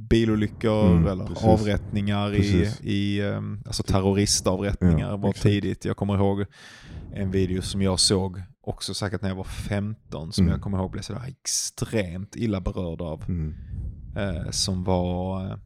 [0.10, 1.44] bilolyckor Mm, eller precis.
[1.44, 2.82] avrättningar i, Precis.
[2.82, 5.44] i um, alltså terroristavrättningar Ja, var exakt.
[5.44, 5.86] tidigt.
[5.86, 6.46] Jag kommer ihåg
[7.14, 10.52] en video som jag såg också säkert när jag var 15 som Mm.
[10.54, 13.24] jag kommer ihåg blev sådär extremt illa berörd av.
[13.28, 13.54] Mm.
[14.18, 15.58] Eh, som var, eh,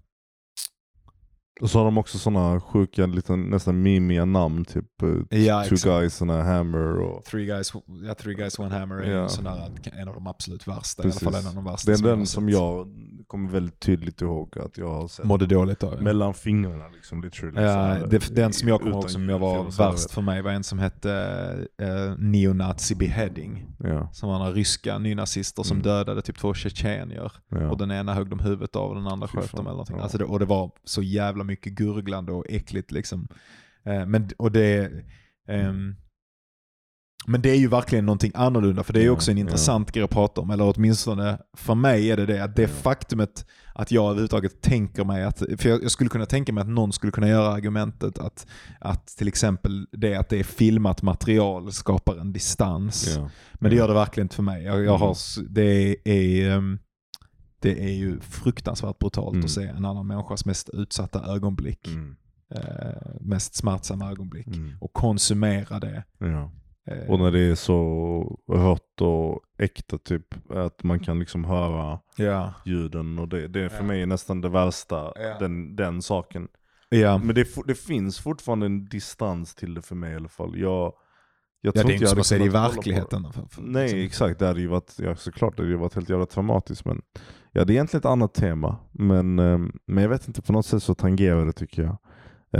[1.61, 4.65] Och så har de också sådana sjuka, lite, nästan mimiga namn.
[4.65, 5.83] Typ eh, Ja, Two exakt.
[5.83, 6.99] Guys and a Hammer.
[6.99, 7.73] Och, Three Guys,
[8.07, 9.27] ja, Three Guys One Hammer är Ja.
[9.93, 11.23] en, av de absolut värsta, Precis.
[11.23, 12.87] i alla fall en av de värsta det är har den som jag
[13.27, 15.25] kommer väldigt tydligt ihåg att jag har sett.
[15.25, 16.01] mådde dåligt av.
[16.01, 17.61] Mellan fingrarna liksom literally.
[17.61, 20.63] Ja, det, den som jag kommer ihåg som jag var värst för mig var en
[20.63, 21.11] som hette
[21.81, 23.65] eh, Neonazi Beheading.
[23.79, 25.83] Ja, Som var några ryska nynazister som Mm.
[25.83, 27.31] dödade typ två tjetjenier.
[27.49, 27.69] ja.
[27.71, 29.97] Och den ena högg de huvudet av och den andra Fy sköt dem eller någonting.
[29.99, 33.27] Alltså det, och det var så jävla mycket gurglande och äckligt liksom.
[33.85, 34.91] Eh, men, och det,
[35.47, 35.95] ehm,
[37.27, 40.03] men det är ju verkligen någonting annorlunda för det är ju också en intressant grej
[40.03, 40.49] att prata om.
[40.49, 42.43] Eller åtminstone för mig är det det.
[42.43, 46.61] Att det faktumet att jag överhuvudtaget tänker mig att, för jag, skulle kunna tänka mig
[46.61, 48.47] att någon skulle kunna göra argumentet att,
[48.79, 53.15] att till exempel det att det är filmat material skapar en distans.
[53.17, 53.29] Ja.
[53.53, 54.63] Men det gör det verkligen inte för mig.
[54.63, 55.53] Jag, jag har, Mm.
[55.53, 56.79] det, är, ehm,
[57.59, 59.45] det är ju fruktansvärt brutalt Mm.
[59.45, 61.87] att se en annan människas mest utsatta ögonblick.
[61.87, 62.15] Mm.
[62.55, 64.47] Eh, mest smärtsamma ögonblick.
[64.47, 64.71] Mm.
[64.81, 66.03] Och konsumera det.
[66.17, 66.51] Ja.
[66.87, 71.99] Eh, Och när det är så rått och äkta typ, att man kan liksom höra
[72.17, 72.53] ja.
[72.65, 73.83] ljuden och det, det är för Ja.
[73.83, 76.47] mig nästan det värsta, den, den saken.
[76.91, 80.57] Men det, det finns fortfarande en distans till det för mig i alla fall.
[80.59, 80.93] Jag,
[81.61, 83.31] jag ja, tror det är inte som hade att se det i verkligheten.
[83.33, 83.99] För, för, Nej liksom.
[83.99, 87.01] exakt, det hade ju varit, ja, såklart det hade ju varit helt jävla traumatiskt men
[87.57, 90.65] Ja det är egentligen ett annat tema, men, eh, men jag vet inte, på något
[90.65, 91.97] sätt så tangerar det tycker jag.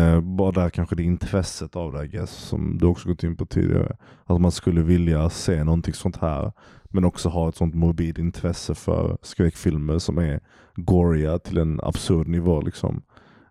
[0.02, 3.46] Eh, bara där kanske det intresset av det guess, som du också gått in på
[3.46, 3.98] tidigare.
[4.26, 6.52] Att man skulle vilja se någonting sånt här,
[6.84, 10.40] men också ha ett sånt morbid intresse för skräckfilmer som är
[10.76, 12.62] goriga till en absurd nivå.
[12.62, 13.04] Liksom.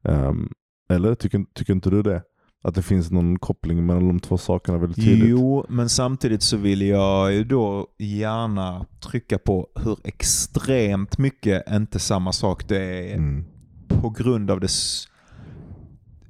[0.05, 0.53] Ehm,
[0.89, 2.23] eller tycker, tycker inte du det?
[2.65, 5.29] Att det finns någon koppling mellan de två sakerna väldigt tydligt?
[5.29, 11.99] Jo, men samtidigt så vill jag ju då gärna trycka på hur extremt mycket inte
[11.99, 13.45] samma sak det är Mm.
[13.89, 14.69] på grund av det.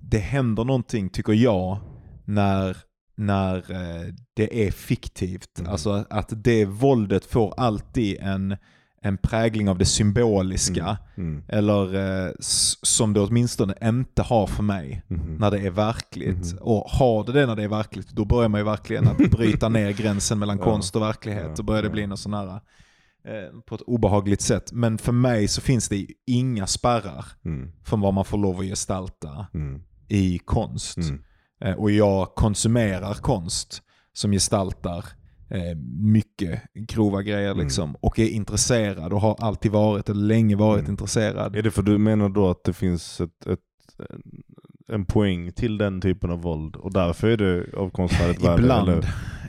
[0.00, 1.78] Det händer någonting, tycker jag,
[2.24, 2.76] när,
[3.16, 5.58] när eh, det är fiktivt.
[5.58, 5.72] Mm.
[5.72, 8.56] Alltså att det våldet får alltid en,
[9.04, 10.96] en prägling av det symboliska.
[11.16, 11.42] Mm.
[11.48, 11.94] Eller
[12.26, 12.32] eh,
[12.82, 15.36] som det åtminstone inte har för mig Mhm.
[15.36, 16.52] när det är verkligt.
[16.52, 16.58] Mhm.
[16.62, 19.68] Och har det det när det är verkligt, då börjar man ju verkligen att bryta
[19.68, 20.64] ner gränsen mellan Ja.
[20.64, 21.44] konst och verklighet.
[21.48, 22.48] Ja, Då börjar det bli något sån här,
[23.28, 24.72] eh, på ett obehagligt sätt.
[24.72, 27.72] Men för mig så finns det inga spärrar Mm.
[27.84, 29.82] för vad man får lov att gestalta Mm.
[30.08, 30.96] i konst.
[30.96, 31.22] Mm.
[31.64, 35.04] Eh, och jag konsumerar konst som gestaltar
[35.48, 37.64] eh, mycket grova grejer Mm.
[37.64, 37.96] liksom.
[38.00, 40.90] Och är intresserad och har alltid varit, eller länge varit Mm.
[40.90, 41.56] intresserad.
[41.56, 43.60] Är det för du menar då att det finns ett, ett,
[44.88, 48.62] en poäng till den typen av våld och därför är det av konstnärligt värde?
[48.62, 49.04] Ibland.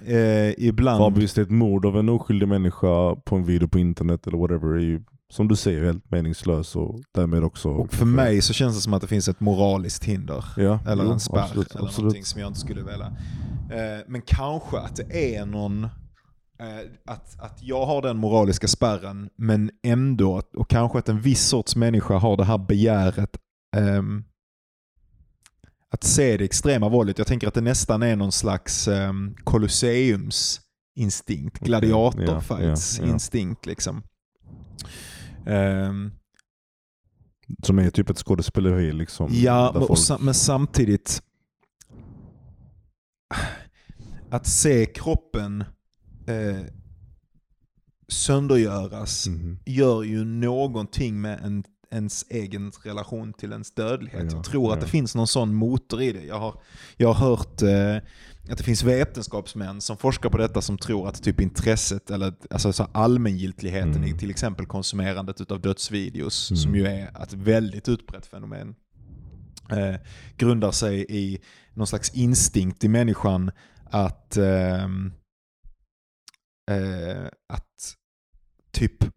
[0.07, 1.13] Eh, ibland.
[1.15, 4.67] För visst ett mord av en oskyldig människa på en video på internet eller whatever
[4.75, 5.01] är ju
[5.33, 7.69] som du säger helt meningslös och därmed också...
[7.69, 10.45] Och för mig så känns det som att det finns ett moraliskt hinder.
[10.57, 12.03] ja, Eller jo, en spärr absolut, eller absolut.
[12.03, 13.05] någonting som jag inte skulle vilja.
[13.71, 15.89] Eh, men kanske att det är någon, eh,
[17.05, 21.75] att, att jag har den moraliska spärren men ändå, och kanske att en viss sorts
[21.75, 23.37] människa har det här begäret
[23.77, 24.23] ehm,
[25.91, 27.17] att se det extrema våldet.
[27.17, 33.13] Jag tänker att det nästan är någon slags um, kolosseumsinstinkt, Okej, gladiatorfights ja, ja, ja.
[33.13, 34.03] instinkt liksom.
[35.45, 36.11] Ehm,
[37.63, 39.29] Som är typ ett skådespeleri liksom.
[39.31, 41.21] Ja, men, folk- sa- men samtidigt
[44.29, 45.63] att se kroppen
[46.27, 46.65] eh,
[48.07, 49.59] söndergöras Mhm.
[49.65, 54.25] gör ju någonting med en, ens egen relation till ens dödlighet.
[54.31, 54.83] Ja, jag tror att ja.
[54.85, 56.25] det finns någon sån motor i det.
[56.25, 56.61] Jag har,
[56.97, 57.97] jag har hört eh,
[58.49, 62.73] att det finns vetenskapsmän som forskar på detta som tror att typ intresset, eller alltså
[62.73, 64.15] så allmängiltigheten Mm.
[64.15, 66.57] i till exempel konsumerandet av dödsvideos, Mm.
[66.57, 68.75] som ju är ett väldigt utbrett fenomen,
[69.71, 69.95] eh,
[70.37, 71.39] grundar sig i
[71.73, 73.51] någon slags instinkt i människan
[73.89, 75.13] att, ehm,
[76.71, 77.95] eh, att
[78.71, 79.14] typ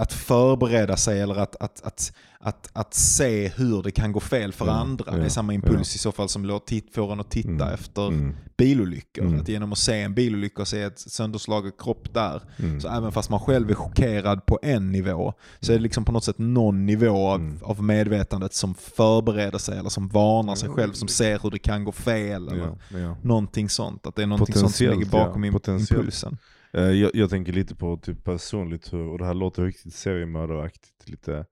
[0.00, 4.52] att förbereda sig eller att, att, att, att, att se hur det kan gå fel
[4.52, 5.16] för andra.
[5.16, 6.60] Det är samma impuls i så fall som
[6.92, 9.24] får en att titta Mm, efter Mm, bilolyckor.
[9.24, 9.40] Mm.
[9.40, 12.42] Att genom att se en bilolycka och se ett sönderslagen kropp där,
[12.80, 16.12] så även fast man själv är chockerad på en nivå, så är det liksom på
[16.12, 20.92] något sätt någon nivå av, av medvetandet som förbereder sig eller som varnar sig själv,
[20.92, 22.48] som ser hur det kan gå fel.
[22.48, 23.16] Eller Ja, ja.
[23.22, 24.06] Någonting sånt.
[24.06, 25.52] Att det är någonting sånt som ligger bakom ja.
[25.68, 26.38] impulsen.
[26.72, 31.08] Eh, jag, jag tänker lite på typ personligt hur, och det här låter riktigt seriemördaraktigt
[31.08, 31.46] lite,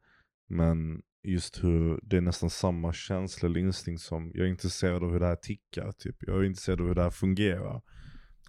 [0.49, 5.13] men just hur det är nästan samma känsla eller instinkt som, jag är intresserad av
[5.13, 6.17] hur det här tickar, typ.
[6.21, 7.83] jag är intresserad av hur det här fungerar.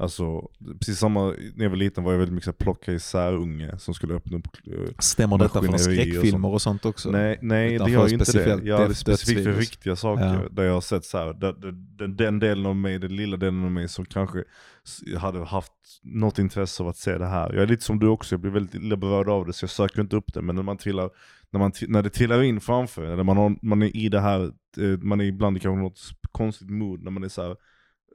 [0.02, 3.34] Alltså, precis samma, när jag var liten var jag väldigt mycket så här plocka isär
[3.34, 7.12] unge som skulle öppna upp eh, Stämmer detta för Maskineri och skräckfilmer och sånt också?
[7.12, 8.62] Nej, nej Utan det gör ju inte det.
[8.64, 10.24] Jag hade döds- specifikt för riktiga saker.
[10.24, 10.50] Ja.
[10.52, 11.54] Där jag har sett så här, där,
[11.98, 14.44] den, den delen av mig, den lilla delen av mig som kanske
[15.18, 15.72] hade haft
[16.04, 17.54] något intresse av att se det här.
[17.54, 19.70] Jag är lite som du också, jag blir väldigt illa berörd av det så jag
[19.70, 20.42] söker inte upp det.
[20.42, 21.10] Men när, man trillar,
[21.50, 24.42] när, man, när det trillar in framför eller man, har, man är i det här,
[24.78, 26.00] eh, man är ibland i kanske något
[26.32, 27.56] konstigt mood när man är så här.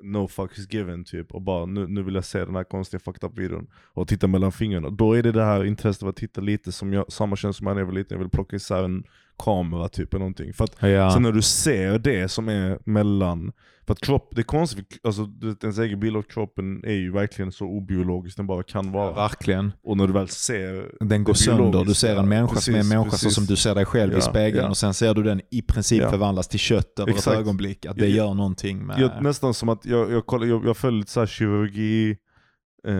[0.03, 3.01] No fuck is given typ och bara nu, nu vill jag se den här konstiga
[3.01, 4.91] fucked up videon och titta mellan fingrarna.
[4.91, 7.67] Då är det det här intresset av att titta lite som jag, samma känsla som
[7.67, 9.05] jag när jag var liten, jag vill plocka isär en
[9.39, 10.53] kamera typ eller någonting.
[10.55, 11.11] För att Ja.
[11.13, 13.53] sen när du ser det som är mellan,
[13.87, 15.29] för att kropp, det är konstigt, alltså
[15.63, 19.13] ens egen bild av kroppen är ju verkligen så obiologisk den bara kan vara.
[19.15, 19.73] Verkligen.
[19.83, 21.85] Och när du väl ser Den går sönder.
[21.85, 23.35] Du ser en människa som är en precis, människa så precis.
[23.35, 24.71] som du ser dig själv Ja, i spegeln ja.
[24.71, 26.11] och sen ser du den i princip Ja.
[26.11, 27.35] förvandlas till kött över Exakt.
[27.37, 27.87] ett ögonblick.
[27.87, 28.99] Att det Jag- gör någonting med...
[29.01, 32.17] Jag, nästan som att jag, jag, kollar, jag, jag följer lite kirurgi
[32.87, 32.95] eh,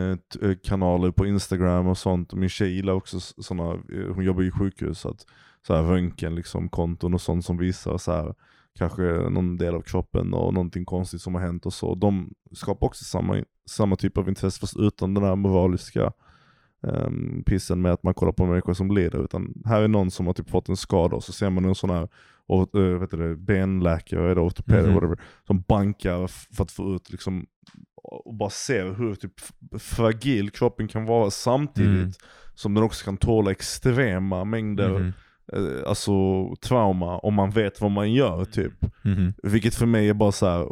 [0.51, 2.33] eh, kanaler på Instagram och sånt.
[2.35, 5.27] Min tjej gillar också sådana, eh, hon jobbar i sjukhus, så att
[5.67, 8.35] så här röntgen liksom, konton och sånt som visar så här,
[8.79, 11.95] kanske någon del av kroppen och någonting konstigt som har hänt och så.
[11.95, 16.13] De skapar också samma, samma typ av intresse fast utan den här moraliska
[16.83, 19.25] um, pissen med att man kollar på människor som lider.
[19.25, 21.75] Utan här är någon som har typ fått en skada och så ser man en
[21.75, 22.09] sån här
[22.47, 24.95] och, uh, vet du benläkare eller ortoped Mhm.
[24.95, 27.47] whatever, som bankar för att få ut liksom
[27.97, 29.33] och bara ser hur typ
[29.79, 32.13] fragil kroppen kan vara samtidigt Mm.
[32.55, 35.07] som den också kan tåla extrema mängder Mhm.
[35.07, 35.13] eh,
[35.87, 36.13] alltså
[36.57, 38.73] trauma om man vet vad man gör typ.
[39.05, 39.33] Mhm.
[39.43, 40.69] Vilket för mig är bara så här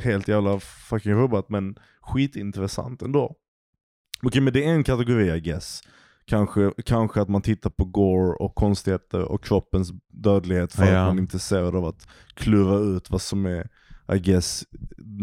[0.00, 3.36] helt jävla fucking rubbat men skitintressant ändå.
[4.22, 5.80] Okej men det är en kategori I guess.
[6.24, 11.00] Kanske, kanske att man tittar på gore och konstigheter och kroppens dödlighet för Ja.
[11.00, 13.68] att man är intresserad av att klura ut vad som är
[14.14, 14.64] I guess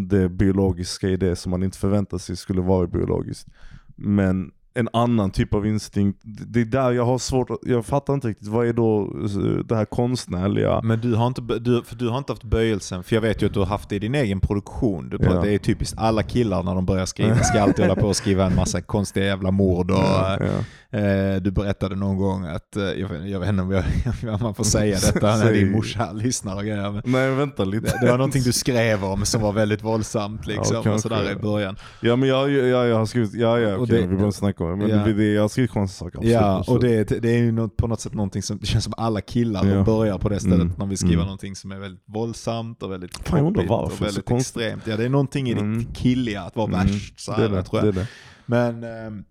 [0.10, 3.48] det biologiska i det som man inte förväntar sig skulle vara biologiskt.
[3.96, 8.13] Men en annan typ av instinkt, det är där jag har svårt att, jag fattar
[8.13, 10.82] inte riktigt, vad är då eh, det här konstnärliga?
[10.84, 13.46] Men du har, inte, du, för du har inte haft böjelsen, för jag vet ju
[13.46, 15.10] att du har haft det i din egen produktion.
[15.10, 15.42] Du, Ja.
[15.42, 18.46] Det är typiskt alla killar när de börjar skriva ska alltid hålla på och skriva
[18.46, 20.63] en massa konstiga jävla mord och Ja, ja.
[20.98, 23.84] Eh, du berättade någon gång att, eh, jag, vet, jag vet inte om, jag,
[24.34, 26.92] om man får säga detta när din morsa lyssnar och grejer.
[26.92, 27.86] Men Nej vänta lite.
[27.86, 31.32] det, det var någonting du skrev om som var väldigt våldsamt liksom, Ja, och sådär
[31.32, 31.76] i början.
[32.02, 34.70] Ja men jag, jag, jag har skrivit, ja ja okej, det- vi behöver snacka om
[34.70, 34.76] det.
[34.88, 35.06] Men Ja.
[35.06, 36.28] det, det, jag har skrivit konstiga saker.
[36.30, 38.94] Ja, och det, det är ju något, på något sätt någonting som, det känns som
[38.98, 39.84] alla killar Ja.
[39.84, 40.74] börjar på det stället Mm.
[40.78, 41.26] när vi skriver Mm.
[41.26, 44.88] någonting som är väldigt våldsamt och väldigt varför och det väldigt extremt.
[44.88, 45.80] Ja, det är någonting i Mm.
[45.80, 46.80] ditt killiga att vara Mm.
[46.80, 47.96] värst, så det är här, det, tror det jag.
[47.96, 48.08] är det.
[48.46, 49.24] Men, ehm,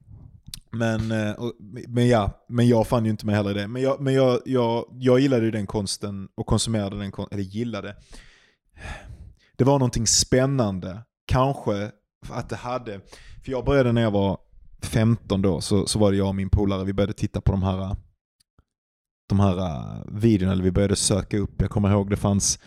[0.79, 1.35] men, eh,
[1.89, 3.69] men ja, men jag fann ju inte mig heller i det.
[3.69, 7.49] Men jag, men jag, jag, jag gillade ju den konsten och konsumerade den konsten, eller
[7.49, 7.97] gillade.
[9.57, 11.91] Det var någonting spännande, kanske
[12.31, 13.01] att det hade,
[13.45, 14.39] för jag började när jag var
[14.83, 17.63] 15 då, så, så var det jag och min polare, vi började titta på de
[17.63, 17.97] här
[19.29, 22.59] de här eh, videorna, eller vi började söka upp, jag kommer ihåg det fanns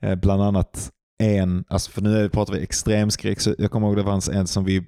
[0.00, 4.04] eh, bland annat en, alltså för nu pratar vi extremskräck, så jag kommer ihåg det
[4.04, 4.86] fanns en som vi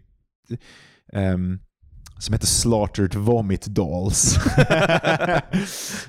[1.13, 1.61] Um,
[2.23, 4.35] som heter Slaughtered Vomit Dolls.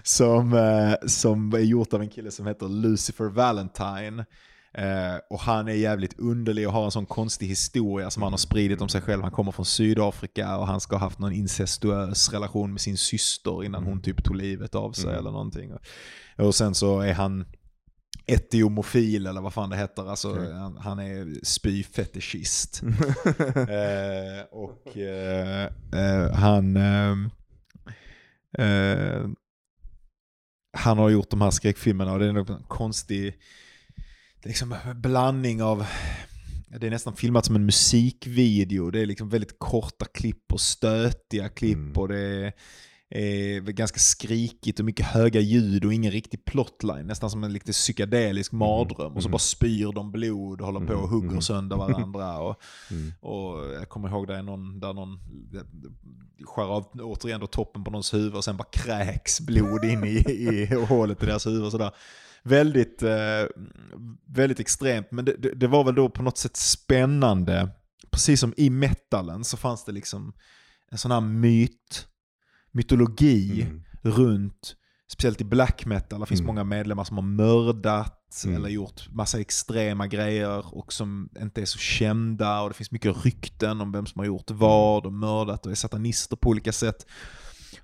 [0.04, 4.26] som, eh, som är gjort av en kille som heter Lucifer Valentine.
[4.74, 8.38] Eh, och han är jävligt underlig och har en sån konstig historia som han har
[8.38, 9.22] spridit om sig själv.
[9.22, 13.64] Han kommer från Sydafrika och han ska ha haft någon incestuös relation med sin syster
[13.64, 15.20] innan hon typ tog livet av sig Mm.
[15.20, 15.72] eller någonting.
[16.38, 17.46] Och sen så är han
[18.26, 20.10] etiomofil eller vad fan det heter.
[20.10, 20.54] Alltså, Okej.
[20.54, 22.84] han, han är spyfetischist.
[23.56, 27.30] eh, och eh, eh, han, ehm,
[28.58, 29.30] eh,
[30.78, 33.40] han har gjort de här skräckfilmerna och det är en konstig
[34.44, 35.86] liksom blandning av
[36.80, 38.92] det är nästan filmat som en musikvideo.
[38.92, 41.94] Det är liksom väldigt korta klipp och stötiga klipp Mm.
[41.94, 42.54] och det är,
[43.64, 47.08] väl ganska skrikigt och mycket höga ljud och ingen riktig plotline.
[47.08, 49.14] Nästan som en lite psykedelisk mardröm.
[49.14, 49.32] Och så Mm.
[49.32, 51.10] bara spyr de blod och håller på och Mm.
[51.10, 51.42] hugger Mm.
[51.42, 52.40] sönder varandra.
[52.48, 52.62] Och,
[52.92, 53.12] Mm.
[53.22, 55.20] och jag kommer ihåg det är någon där någon
[56.46, 60.10] skär av återigen då toppen på någons huvud och sen bara kräks blod in i,
[60.18, 61.92] i hålet i deras huvud och sådär.
[62.44, 63.46] Väldigt, eh,
[64.28, 67.70] väldigt extremt, men det, det, det var väl då på något sätt spännande.
[68.12, 70.34] Precis som i metalen så fanns det liksom
[70.92, 72.08] en sån här myt,
[72.74, 73.84] mytologi Mm.
[74.02, 74.76] runt,
[75.12, 76.48] speciellt i black metal, det finns Mm.
[76.48, 78.58] många medlemmar som har mördat Mm.
[78.58, 83.26] eller gjort massa extrema grejer och som inte är så kända och det finns mycket
[83.26, 87.06] rykten om vem som har gjort vad och mördat och är satanister på olika sätt.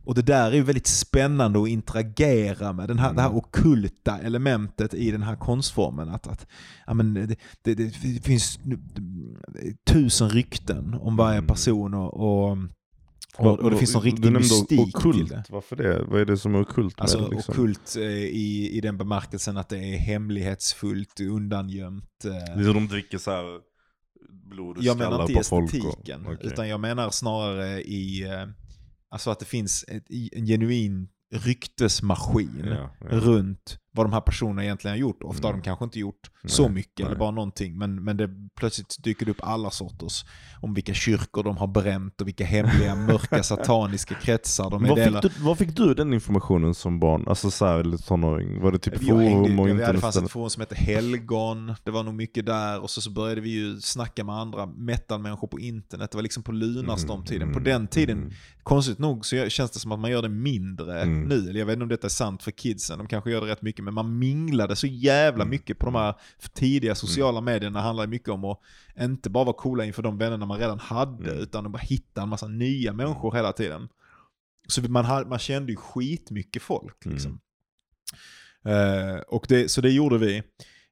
[0.06, 3.38] Och det där är ju väldigt spännande att interagera med, den här, det här Mm.
[3.38, 6.10] ockulta elementet i den här konstformen.
[6.10, 6.48] Att, att,
[6.88, 7.90] ja, men det, det, det
[8.24, 8.60] finns
[9.90, 11.48] tusen rykten om varje Mm.
[11.48, 12.14] person och,
[12.50, 12.58] och,
[13.38, 15.30] och, och det finns någon riktig mystik till ockult.
[15.30, 15.44] det.
[15.50, 16.04] Varför det?
[16.04, 17.36] Vad är det som är ockult med Alltså det?
[17.36, 17.52] Liksom?
[17.54, 22.26] ockult eh, i, i den bemärkelsen att det är hemlighetsfullt, undangömt.
[22.26, 22.32] eh.
[22.32, 23.44] Det är så de dricker så här
[24.50, 25.74] blod och Jag menar skallar inte i på folk.
[25.74, 26.48] estetiken, Och, okej.
[26.48, 28.48] utan jag menar snarare i eh,
[29.10, 33.08] alltså att det finns ett, en genuin ryktesmaskin ja, ja.
[33.18, 35.24] runt vad de här personerna egentligen har gjort.
[35.24, 35.62] Ofta har Mm.
[35.62, 37.20] de kanske inte gjort Nej, så mycket, eller nej.
[37.20, 40.26] bara någonting, men, men det plötsligt dyker det upp alla sorters
[40.62, 44.98] om vilka kyrkor de har bränt och vilka hemliga, mörka, sataniska kretsar de är Vad
[44.98, 45.22] delar.
[45.22, 47.24] fick, du, vad fick du den informationen som barn?
[47.28, 48.62] Alltså så här, eller tonåring?
[48.62, 50.26] Var det typ hängde, forum och jag, det fanns internet?
[50.26, 53.50] ett forum som hette Helgon, det var nog mycket där och så, så började vi
[53.50, 56.12] ju snacka med andra metalmänniskor på internet.
[56.12, 57.54] Det var liksom på Lunarstorm-tiden.
[57.54, 58.32] På den tiden, Mm.
[58.64, 61.24] konstigt nog, så känns det som att man gör det mindre Mm.
[61.24, 61.36] nu.
[61.50, 63.62] Eller jag vet inte om detta är sant för kidsen, de kanske gör det rätt
[63.62, 65.50] mycket, men man minglade så jävla Mm.
[65.52, 66.14] mycket på de här
[66.54, 67.80] tidiga sociala medierna.
[67.80, 68.60] Det handlar mycket om att
[69.00, 71.44] inte bara vara coola inför de vännerna man redan hade, Mm.
[71.44, 73.90] utan att bara hitta en massa nya människor hela tiden.
[74.68, 77.06] Så man, hade- man kände ju skitmycket folk.
[77.06, 77.16] Mm.
[77.16, 77.40] Liksom.
[78.66, 80.44] Eh, och det, så det gjorde vi.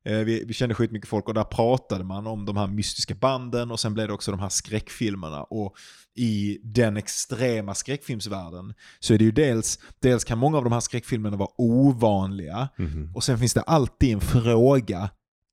[0.05, 0.43] Eh, vi.
[0.47, 3.93] Vi kände skitmycket folk och där pratade man om de här mystiska banden och sen
[3.93, 5.43] blev det också de här skräckfilmerna.
[5.43, 5.75] Och
[6.15, 10.79] i den extrema skräckfilmsvärlden så är det ju dels, dels kan många av de här
[10.79, 13.11] skräckfilmerna vara ovanliga Mhm.
[13.15, 15.09] och sen finns det alltid en fråga,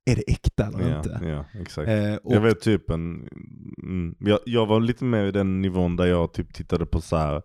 [0.09, 1.19] är det äkta eller Ja, inte?
[1.23, 1.89] ja, exakt.
[1.89, 3.29] Eh, och, Jag vet typ en,
[3.83, 7.17] mm, jag, jag var lite mer i den nivån där jag typ tittade på så
[7.17, 7.41] här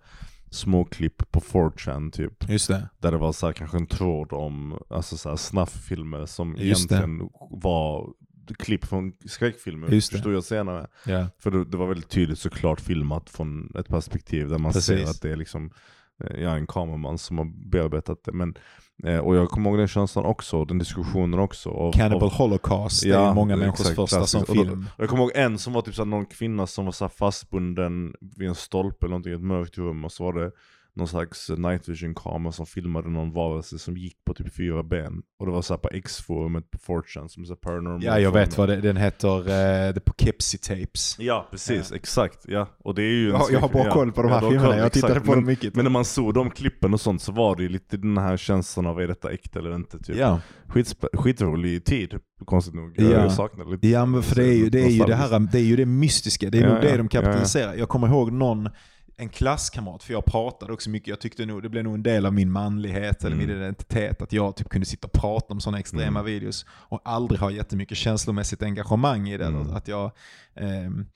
[0.50, 2.48] små klipp på 4chan typ.
[2.50, 2.88] Just det.
[2.98, 6.88] Där det var så här, kanske en tråd om alltså så här, snafffilmer som Just
[6.88, 6.94] det.
[6.94, 8.08] egentligen var
[8.58, 10.16] klipp från skräckfilmer, Just det.
[10.16, 10.86] förstod jag senare.
[11.06, 11.26] Ja.
[11.38, 14.86] För det, det var väldigt tydligt såklart filmat från ett perspektiv där man Precis.
[14.86, 15.70] ser att det är liksom
[16.20, 18.32] jag är en kameraman som har bearbetat det.
[18.32, 18.54] Men,
[19.04, 21.70] eh, och jag kommer ihåg den känslan också, den diskussionen också.
[21.70, 24.46] Av, Cannibal av, Holocaust, det är Ja, många människors exakt, första klassiskt.
[24.46, 24.86] som Och då- film.
[24.98, 28.14] jag kommer ihåg en som var typ såhär, någon kvinna som var så här fastbunden
[28.36, 30.50] vid en stolpe eller någonting i ett mörkt rum och så var det
[30.94, 35.22] någon slags night vision kamera som filmade någon varelse som gick på typ fyra ben.
[35.38, 38.04] Och det var så här på X-forumet på 4chan som är så paranormal.
[38.04, 39.38] Ja, jag vet vad det, den heter.
[39.38, 41.16] Uh, The Poughkeepsie Tapes.
[41.18, 41.92] Ja, precis.
[41.92, 42.38] Exakt.
[42.48, 42.66] Ja.
[42.78, 44.92] Och det är ju Ja, jag har bra koll på de här har filmerna, jag
[44.92, 45.26] tittade exakt.
[45.26, 45.74] på dem men, mycket.
[45.74, 48.36] Men när man såg de klippen och sånt så var det ju lite den här
[48.36, 49.98] känslan av är detta äkta eller inte?
[49.98, 50.16] Typ.
[50.16, 50.40] Ja.
[51.12, 52.94] Skitrolig tid, konstigt nog.
[52.96, 53.04] Ja.
[53.04, 53.88] Jag saknar lite.
[53.88, 55.86] Ja men för det är ju det, är ju det, här, det, är ju det
[55.86, 57.74] mystiska, det är Ja, nog det ja, de kapitaliserar.
[57.74, 58.68] Jag kommer ihåg någon,
[59.20, 62.26] en klasskamrat, för jag pratade också mycket, jag tyckte nog, det blev nog en del
[62.26, 63.46] av min manlighet eller Mm.
[63.48, 66.24] min identitet, att jag typ kunde sitta och prata om sådana extrema Mm.
[66.32, 69.44] videos och aldrig ha jättemycket känslomässigt engagemang i det.
[69.46, 69.70] Mm.
[69.70, 70.10] Att jag,
[70.54, 71.06] ehm,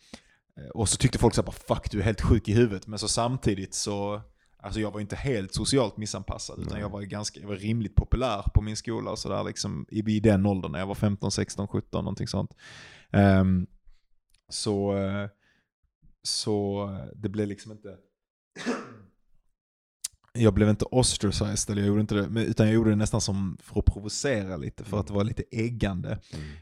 [0.74, 2.98] och så tyckte folk så här, bara, fuck du är helt sjuk i huvudet, men
[2.98, 4.20] så samtidigt så
[4.58, 8.42] Alltså jag var inte helt socialt missanpassad utan jag var ganska, jag var rimligt populär
[8.54, 11.68] på min skola och sådär liksom i, i den åldern när jag var 15, 16,
[11.68, 12.50] 17 någonting sånt.
[13.10, 13.66] Ehm,
[14.48, 15.28] så, eh,
[16.24, 17.96] så det blev liksom inte...
[20.32, 23.58] Jag blev inte ostracized, eller jag gjorde inte det, utan jag gjorde det nästan som
[23.62, 26.18] för att provocera lite, för att det var lite äggande.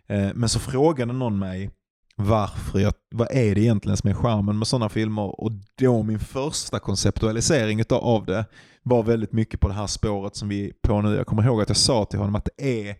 [0.07, 0.29] Mm.
[0.29, 1.71] Eh, Men så frågade någon mig
[2.17, 5.41] varför jag, vad är det egentligen som är charmen med sådana filmer?
[5.41, 8.45] Och då min första konceptualisering av det
[8.83, 11.15] var väldigt mycket på det här spåret som vi är på nu.
[11.15, 12.97] Jag kommer ihåg att jag sa till honom att det är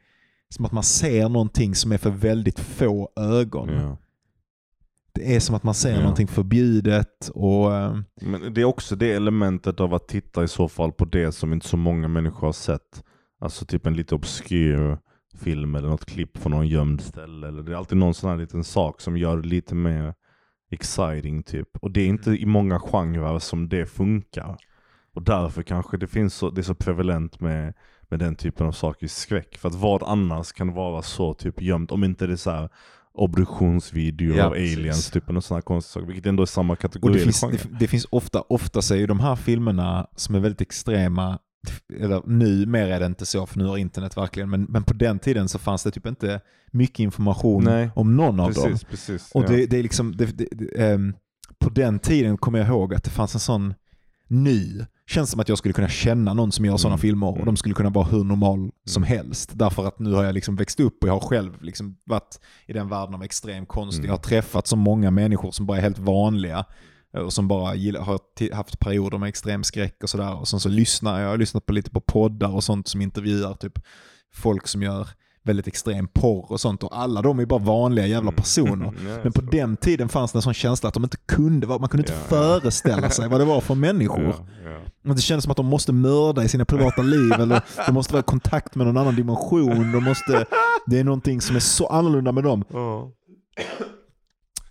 [0.49, 3.69] som att man ser någonting som är för väldigt få ögon.
[3.69, 3.97] Ja.
[5.15, 6.01] Det är som att man ser Ja.
[6.01, 7.75] någonting förbjudet och...
[7.75, 11.33] eh, Men det är också det elementet av att titta i så fall på det
[11.33, 13.05] som inte så många människor har sett.
[13.41, 14.99] Alltså typ en lite obskyr
[15.39, 17.49] film eller något klipp från någon gömd ställe.
[17.49, 20.15] Eller det är alltid någon sån här liten sak som gör det lite mer
[20.71, 21.69] exciting typ.
[21.81, 24.57] Och det är inte i många genrer som det funkar.
[25.15, 27.75] Och därför kanske det finns så, det är så prevalent med,
[28.11, 29.59] med den typen av saker i skräck.
[29.59, 32.69] För att vad annars kan vara så typ gömt om inte det är så här
[33.15, 34.77] obduktionsvideo Ja, av precis.
[34.77, 36.07] aliens, typ och sådana konstiga saker.
[36.07, 38.95] Vilket ändå är samma Och kategori det eller finns, det, det finns ofta, ofta så
[38.95, 41.39] är ju de här filmerna som är väldigt extrema,
[42.01, 44.95] eller nu mer är det inte så för nu har internet verkligen, men, men på
[44.95, 46.41] den tiden så fanns det typ inte
[46.73, 48.65] mycket information Nej, om någon av dem.
[48.65, 49.31] Precis, precis.
[49.35, 49.49] Och ja.
[49.49, 51.15] det, det är liksom, det, det, det, ehm,
[51.59, 53.75] på den tiden kommer jag ihåg att det fanns en sån
[54.33, 57.37] ny, känns som att jag skulle kunna känna någon som gör sådana Mm, filmer och
[57.37, 57.47] mm.
[57.47, 59.51] de skulle kunna vara hur normal som helst.
[59.55, 62.73] Därför att nu har jag liksom växt upp och jag har själv liksom varit i
[62.73, 63.99] den världen av extrem konst.
[63.99, 64.07] Mm.
[64.07, 66.65] Jag har träffat så många människor som bara är helt vanliga
[67.17, 70.41] eh, och som bara gillar, har haft perioder med extrem skräck och sådär.
[70.41, 73.01] Och sen så lyssnar jag, jag har lyssnat på lite på poddar och sånt som
[73.01, 73.79] intervjuar typ
[74.35, 75.09] folk som gör
[75.45, 78.89] väldigt extrem porr och sånt och alla de är bara vanliga jävla personer.
[78.89, 81.67] Mm, ja, Men på den tiden fanns det en sån känsla att de inte kunde
[81.67, 82.29] man kunde inte Ja, ja.
[82.29, 84.23] föreställa sig vad det var för människor.
[84.65, 85.15] Ja, ja.
[85.15, 88.21] Det kändes som att de måste mörda i sina privata liv eller de måste vara
[88.21, 89.93] i kontakt med någon annan dimension.
[89.93, 90.45] De måste,
[90.87, 92.65] det är någonting som är så annorlunda med dem.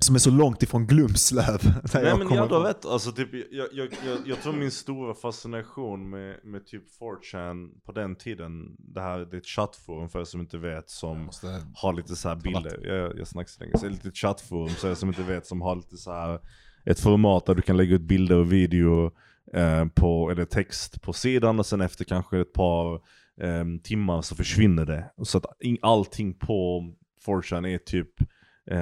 [0.01, 1.59] Som är så långt ifrån Glumslöv.
[1.93, 5.13] Nej jag men jag då vet, alltså typ, jag, jag, jag, jag tror min stora
[5.13, 10.19] fascination med, med typ 4chan på den tiden, det här det är ett chattforum för
[10.19, 13.59] er som inte vet som Måste- har lite så här bilder, jag, jag snackar så
[13.59, 16.11] länge, så det är lite chattforum så er som inte vet som har lite så
[16.11, 16.39] här
[16.85, 19.11] ett format där du kan lägga ut bilder och video
[19.53, 22.93] eh, på, eller text på sidan och sen efter kanske ett par
[23.41, 25.11] eh, timmar så försvinner det.
[25.23, 26.85] Så att in- allting på
[27.25, 28.27] 4chan är typ eh,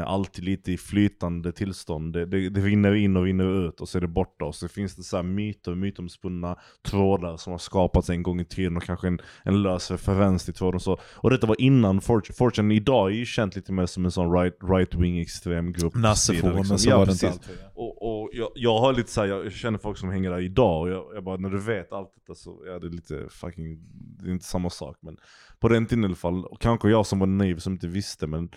[0.06, 2.14] alltid lite i flytande tillstånd.
[2.14, 4.46] Det, det, det vinner in och vinner ut och så är det borta.
[4.46, 8.46] Och så finns det så här myter, mytomspunna trådar som har skapats en gång i
[8.46, 10.76] tiden och kanske en, en lös referens till tråden.
[10.76, 10.98] och Så.
[11.16, 12.38] Och detta var innan 4chan.
[12.52, 15.96] 4chan idag är ju känt lite mer som en sån right, right-wing extrem grupp.
[15.96, 17.50] Nasseforum, sida, men så Ja, var det inte precis.
[17.50, 17.64] alltid.
[17.76, 20.82] Och, och jag, jag har lite så här, jag känner folk som hänger där idag
[20.82, 23.80] och jag, jag bara, när du vet allt detta så är det lite fucking,
[24.20, 24.98] det är inte samma sak.
[25.02, 25.18] Men
[25.60, 28.28] på den tiden i alla fall, och kanske jag som var naiv som inte visste,
[28.28, 28.50] men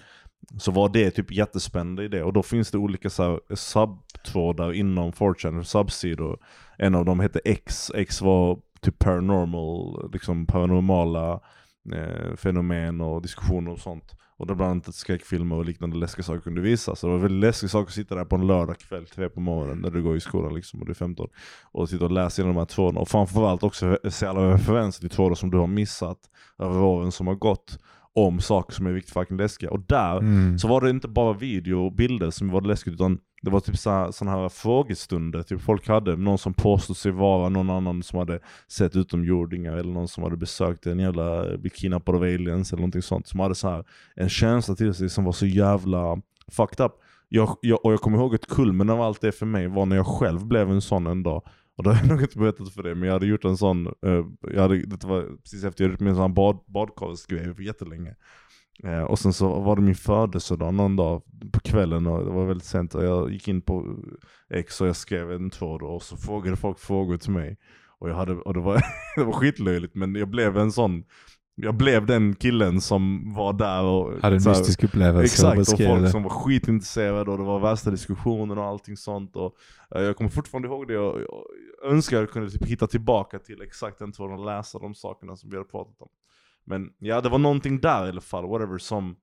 [0.58, 2.22] så var det typ jättespännande i det.
[2.22, 3.10] Och då finns det olika
[3.54, 6.38] subtrådar inom 4chan, subsidor.
[6.78, 11.40] En av dem hette X, X var typ paranormal, liksom paranormala
[11.94, 14.14] eh, fenomen och diskussioner och sånt.
[14.36, 17.00] Och där bland annat skräckfilmer och liknande läskiga saker kunde visas.
[17.00, 19.40] Så det var väldigt läskiga saker att sitta där på en lördag kväll, tre på
[19.40, 21.28] morgonen, när du går i skolan liksom, och du är 15.
[21.72, 23.00] Och sitta och läsa igenom de här trådarna.
[23.00, 26.18] Och framförallt också se alla referenser till trådar som du har missat
[26.58, 27.78] över åren som har gått.
[28.14, 29.70] Om saker som är riktigt fucking läskiga.
[29.70, 30.58] Och där Mm.
[30.58, 33.76] så var det inte bara video och bilder som var läskigt utan det var typ
[33.78, 35.42] sådana här frågestunder.
[35.42, 39.92] Typ folk hade någon som påstod sig vara någon annan som hade sett utomjordingar eller
[39.92, 41.44] någon som hade besökt en jävla
[41.74, 43.26] kidnappad av aliens eller någonting sånt.
[43.26, 43.84] Som hade så här
[44.16, 46.20] en känsla till sig som var så jävla
[46.52, 46.92] fucked up.
[47.28, 49.96] Jag, jag, och jag kommer ihåg att kulmen av allt det för mig var när
[49.96, 51.42] jag själv blev en sån en dag.
[51.76, 53.86] Och det har jag nog inte berättat för dig, men jag hade gjort en sån,
[53.86, 57.62] eh, jag hade, det var precis efter jag hade gjort min sån bad, badkarsgrej för
[57.62, 58.14] jättelänge.
[58.84, 62.46] Eh, och sen så var det min födelsedag någon dag på kvällen och det var
[62.46, 63.96] väldigt sent och jag gick in på
[64.50, 67.58] X och jag skrev en tråd och så frågade folk frågor till mig.
[67.98, 68.82] Och, jag hade, och det, var,
[69.16, 71.04] det var skitlöjligt men jag blev en sån,
[71.62, 75.78] jag blev den killen som var där och Hade en här- mystisk upplevelse Exakt, och
[75.78, 76.10] folk det.
[76.10, 79.36] som var skitintresserade och det var värsta diskussionen och allting sånt.
[79.36, 79.56] Och,
[79.94, 83.62] eh, jag kommer fortfarande ihåg det och jag önskar jag kunde typ hitta tillbaka till
[83.62, 86.08] exakt den tråden och läsa de sakerna som vi hade pratat om.
[86.64, 89.16] Men ja, det var någonting där i alla fall, whatever, som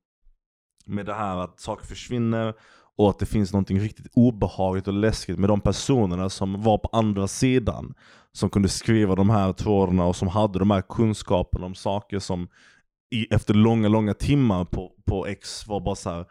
[0.86, 2.54] med det här att saker försvinner
[3.00, 6.90] och att det finns någonting riktigt obehagligt och läskigt med de personerna som var på
[6.92, 7.94] andra sidan.
[8.32, 12.48] Som kunde skriva de här trådarna och som hade de här kunskaperna om saker som
[13.12, 16.26] i, efter långa, långa timmar på, på X var bara så här.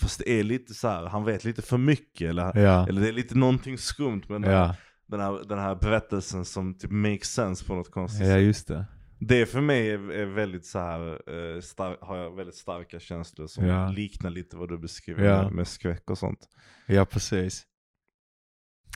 [0.00, 3.08] Fast det är lite så här, han vet lite för mycket eller, Ja, eller det
[3.08, 4.74] är lite någonting skumt med den, här, ja.
[5.06, 8.42] den, här, den här berättelsen som typ makes sense på något konstigt ja, sätt.
[8.42, 8.84] just det.
[9.20, 13.46] Det för mig är, är väldigt så här, eh, star- har jag väldigt starka känslor
[13.46, 13.88] som Ja.
[13.90, 15.50] liknar lite vad du beskriver Ja.
[15.50, 16.48] med, skräck och sånt.
[16.86, 17.62] Ja, precis.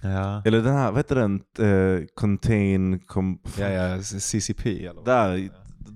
[0.02, 1.42] Ja, Eller den här, vad heter den?
[1.58, 5.04] Eh, contain, com- ja, ja CCP eller?
[5.04, 5.48] Där,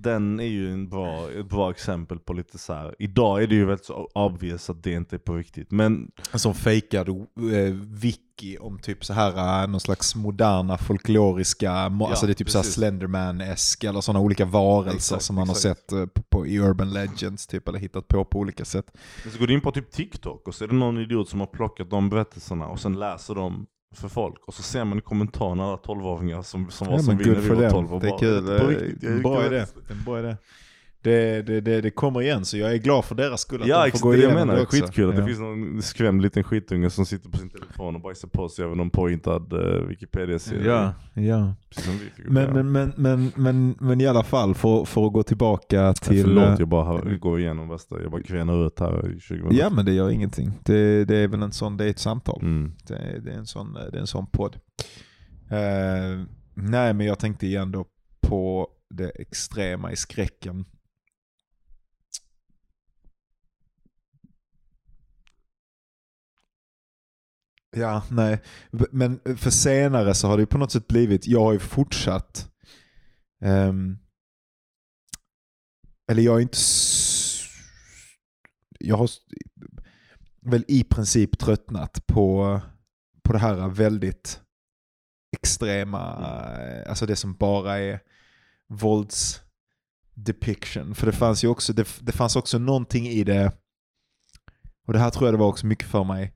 [0.02, 2.94] den är ju en bra, ett bra exempel på lite så här.
[2.98, 5.70] idag är det ju väldigt så obvious att det inte är på riktigt.
[5.70, 7.14] Men En sån fejkad eh,
[7.86, 12.50] wiki om typ så här eh, någon slags moderna folkloriska, Ja, alltså det är typ
[12.50, 12.74] så här precis.
[12.74, 15.80] Slenderman-esk eller sådana olika varelser Exakt, som man har exakt.
[15.80, 18.86] sett eh, på, på, i Urban Legends typ, eller hittat på på olika sätt.
[19.24, 21.40] Men så går du in på typ TikTok och så är det någon idiot som
[21.40, 24.44] har plockat de berättelserna och sen läser de för folk.
[24.44, 27.24] Och så ser man i kommentarerna alla 12-åringar som, som var Ja, som men vi
[27.24, 27.72] när good vi for var them.
[27.72, 28.58] 12 och Det är bara, kul.
[28.60, 29.66] På riktigt, bra idé.
[29.90, 30.36] En bra idé.
[31.08, 33.84] Det, det, det, det kommer igen, så jag är glad för deras skull att Ja
[33.84, 34.56] de får gå igenom menar.
[34.56, 34.76] det också.
[34.76, 35.20] Skitkul att ja.
[35.20, 38.64] det finns någon skrämd liten skitunge som sitter på sin telefon och bajsar på sig
[38.64, 40.94] över någon påhittad uh, Wikipedia-sida.
[41.14, 41.54] Ja, ja.
[42.26, 46.22] Men, men, men, men, men, men i alla fall, för, för att gå tillbaka till...
[46.22, 49.58] Förlåt, eh, jag bara går igenom värsta, jag bara kränar ut här i 20 minuter.
[49.58, 50.52] Ja men det gör ingenting.
[50.64, 52.40] Det, det är väl en sån, det är ett samtal.
[52.42, 52.72] Mm.
[52.86, 54.56] Det, det, är en sån, det är en sån podd.
[55.50, 57.84] Eh, nej men jag tänkte igen då
[58.20, 60.64] på det extrema i skräcken.
[67.78, 68.42] Ja, nej.
[68.90, 71.58] Men eh, för senare så har det ju på något sätt blivit, jag har ju
[71.58, 72.50] fortsatt,
[73.44, 73.98] um,
[76.10, 76.58] eller jag är inte,
[78.78, 79.10] jag har
[80.42, 82.60] väl i princip tröttnat på,
[83.22, 84.40] på det här väldigt
[85.36, 86.16] extrema,
[86.58, 88.00] eh, alltså det som bara är
[88.68, 89.40] vålds
[90.14, 90.94] depiction.
[90.94, 93.52] För det fanns ju också, det, det fanns också någonting i det,
[94.86, 96.34] och det här tror jag det var också mycket för mig,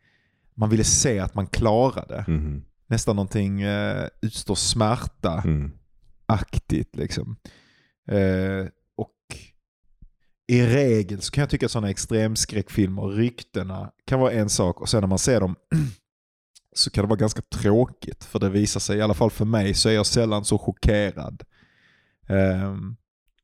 [0.54, 2.24] man ville se att man klarade.
[2.28, 2.64] Mhm.
[2.86, 5.72] Nästan någonting eh, utstå smärta Mm.
[6.92, 7.36] liksom.
[8.08, 9.16] Eh, och
[10.48, 14.88] i regel så kan jag tycka att sådana extremskräckfilmer, ryktena kan vara en sak och
[14.88, 15.56] sen när man ser dem
[16.76, 18.24] så kan det vara ganska tråkigt.
[18.24, 21.42] För det visar sig, i alla fall för mig, så är jag sällan så chockerad.
[22.28, 22.96] Ehm,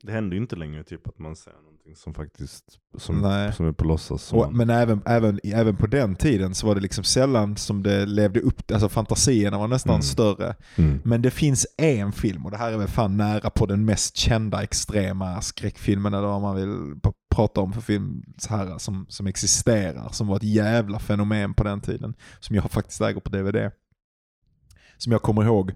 [0.02, 1.52] Det händer ju inte längre typ att man ser
[1.88, 2.64] någonting som faktiskt
[2.98, 3.52] som, Nej.
[3.52, 4.32] som är på låtsas.
[4.32, 7.82] och, man- men även, även, även på den tiden så var det liksom sällan som
[7.82, 10.02] det levde upp, alltså fantasierna var nästan Mm.
[10.02, 10.54] större.
[10.76, 11.00] Mm.
[11.04, 14.16] Men det finns en film, och det här är väl fan nära på den mest
[14.16, 17.00] kända extrema skräckfilmen, eller vad man vill
[17.34, 21.64] prata om för film så här, som, som existerar, som var ett jävla fenomen på
[21.64, 23.70] den tiden, som jag faktiskt äger på DVD.
[24.98, 25.72] Som jag kommer ihåg,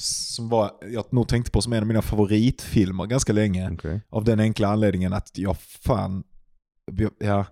[0.00, 3.70] som var, jag nog tänkte på som en av mina favoritfilmer ganska länge.
[3.72, 4.00] Okej.
[4.10, 6.22] Av den enkla anledningen att jag fan,
[7.18, 7.44] ja,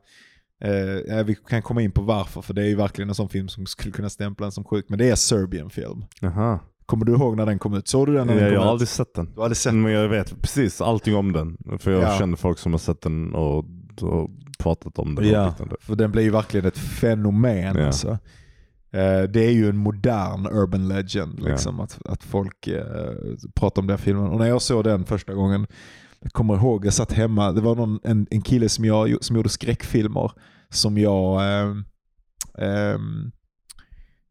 [0.65, 0.71] eh,
[1.17, 3.49] ja, vi kan komma in på varför, för det är ju verkligen en sån film
[3.49, 6.05] som skulle kunna stämpla en som sjuk, men det är Serbian film.
[6.21, 6.61] Jaha.
[6.87, 7.89] Kommer du ihåg när den kom ut?
[7.89, 8.71] Såg du den när Jag, den jag kom har ut?
[8.73, 9.27] aldrig sett den.
[9.27, 11.57] Du har aldrig sett Men jag vet precis allting om den.
[11.79, 12.19] För jag Ja.
[12.19, 13.59] känner folk som har sett den och,
[14.03, 15.29] och pratat om den.
[15.29, 17.77] Ja, för den blev ju verkligen ett fenomen.
[17.77, 17.87] Ja.
[17.87, 18.19] Alltså.
[18.97, 21.49] Eh, Det är ju en modern urban legend, Ja.
[21.49, 22.85] liksom, att, att folk eh,
[23.55, 24.27] pratar om den filmen.
[24.27, 25.67] Och när jag såg den första gången,
[26.21, 29.37] jag kommer ihåg, jag satt hemma, det var någon, en, en kille som, jag, som
[29.37, 30.31] gjorde skräckfilmer
[30.71, 31.85] som jag ehm,
[32.59, 33.31] ehm,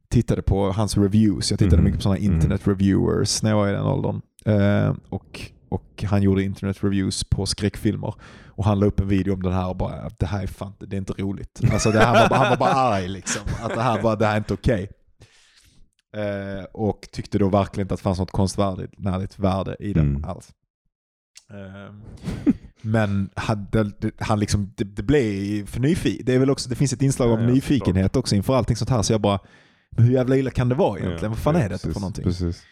[0.09, 1.51] tittade på hans reviews.
[1.51, 1.83] Jag tittade Mhm.
[1.85, 2.33] mycket på sådana Mhm.
[2.33, 4.21] internet reviewers när jag var i den åldern.
[4.45, 8.13] Eh, och, och han gjorde internet reviews på skräckfilmer.
[8.47, 10.73] Och han la upp en video om den här och bara, det här är fan
[10.79, 11.61] det är inte roligt.
[11.73, 13.41] Alltså det här var, bara- han var bara arg liksom.
[13.61, 14.89] Att det här, bara, det här är inte okej.
[16.17, 20.25] Eh, och tyckte då verkligen inte att det fanns något konstnärligt värde i den Mm.
[20.25, 20.49] alls.
[21.51, 21.93] Eh,
[22.81, 26.25] men hade, det, han liksom, det, det blev för nyfiken.
[26.25, 28.89] Det, är väl också, det finns ett inslag av Ja, nyfikenhet också inför allting sånt
[28.89, 29.01] här.
[29.01, 29.39] Så jag bara,
[29.89, 31.23] men hur jävla illa kan det vara egentligen?
[31.23, 32.23] Ja, Vad fan ja, är detta precis, för någonting?
[32.23, 32.63] Precis.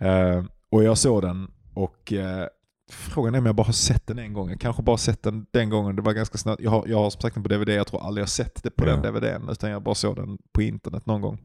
[0.00, 1.50] Eh, och jag såg den
[1.82, 2.46] och eh,
[2.90, 4.50] frågan är om jag bara har sett den en gång.
[4.50, 5.96] Jag kanske bara sett den den gången.
[5.96, 6.62] Det var ganska snabbt.
[6.62, 7.68] Jag har, jag har som sagt den på DVD.
[7.68, 8.96] Jag tror aldrig jag sett det på Ja.
[8.96, 9.48] den DVDn.
[9.50, 11.38] Utan jag bara såg den på internet någon gång.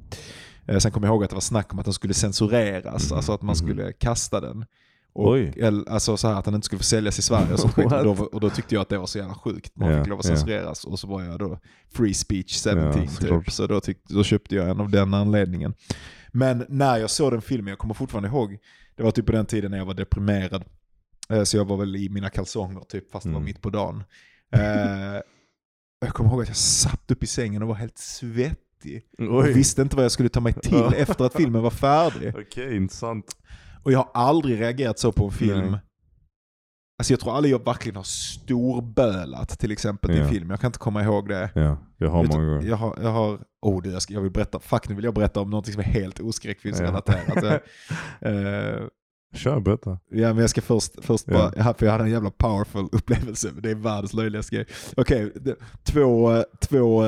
[0.68, 3.18] Eh, sen kommer jag ihåg att det var snack om att den skulle censureras, Mhm,
[3.18, 3.68] alltså att man mhm.
[3.68, 4.66] skulle kasta den.
[5.16, 5.54] Och, Oj.
[5.58, 8.40] eller, alltså så här att den inte skulle få säljas i Sverige och, då, och
[8.40, 9.72] då tyckte jag att det var så jävla sjukt.
[9.76, 11.60] Man Ja, fick lov att censureras och så var jag då
[11.94, 13.10] free speech 17 Ja, typ.
[13.10, 13.50] såklart.
[13.52, 15.74] Så då, tyck, då köpte jag en av den anledningen.
[16.32, 18.58] Men när jag såg den filmen, jag kommer fortfarande ihåg,
[18.96, 20.64] det var typ på den tiden när jag var deprimerad.
[21.30, 23.46] Eh, Så jag var väl i mina kalsonger typ, fast det var Mm.
[23.46, 24.04] mitt på dagen.
[24.56, 25.22] Eh,
[26.00, 29.04] Jag kommer ihåg att jag satt upp i sängen och var helt svettig.
[29.20, 29.54] Och Oj.
[29.54, 32.34] visste inte vad jag skulle ta mig till efter att filmen var färdig.
[32.38, 33.26] Okej, intressant.
[33.84, 35.72] Och jag har aldrig reagerat så på en film.
[35.72, 35.80] Nej.
[36.98, 40.28] Alltså jag tror aldrig jag verkligen har storbölat till exempel till Ja.
[40.30, 40.50] film.
[40.50, 41.50] Jag kan inte komma ihåg det.
[41.56, 42.68] Ja, jag har många gånger.
[42.68, 45.14] Jag har, jag har oh du, jag, ska, jag vill berätta, fuck nu vill jag
[45.14, 47.62] berätta om något som är helt oskräckfilmsrelaterat.
[48.22, 48.84] Eh,
[49.36, 50.00] Kör, berätta.
[50.12, 51.52] Ja men jag ska först, först Ja.
[51.58, 54.66] bara, för jag hade en jävla powerful upplevelse, det är världens löjligaste grej.
[54.98, 57.04] Okej, det- två, två,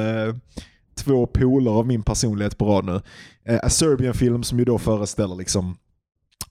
[0.98, 3.02] två poler av min personlighet på rad nu.
[3.46, 5.78] Eh, A Serbian film som ju då föreställer liksom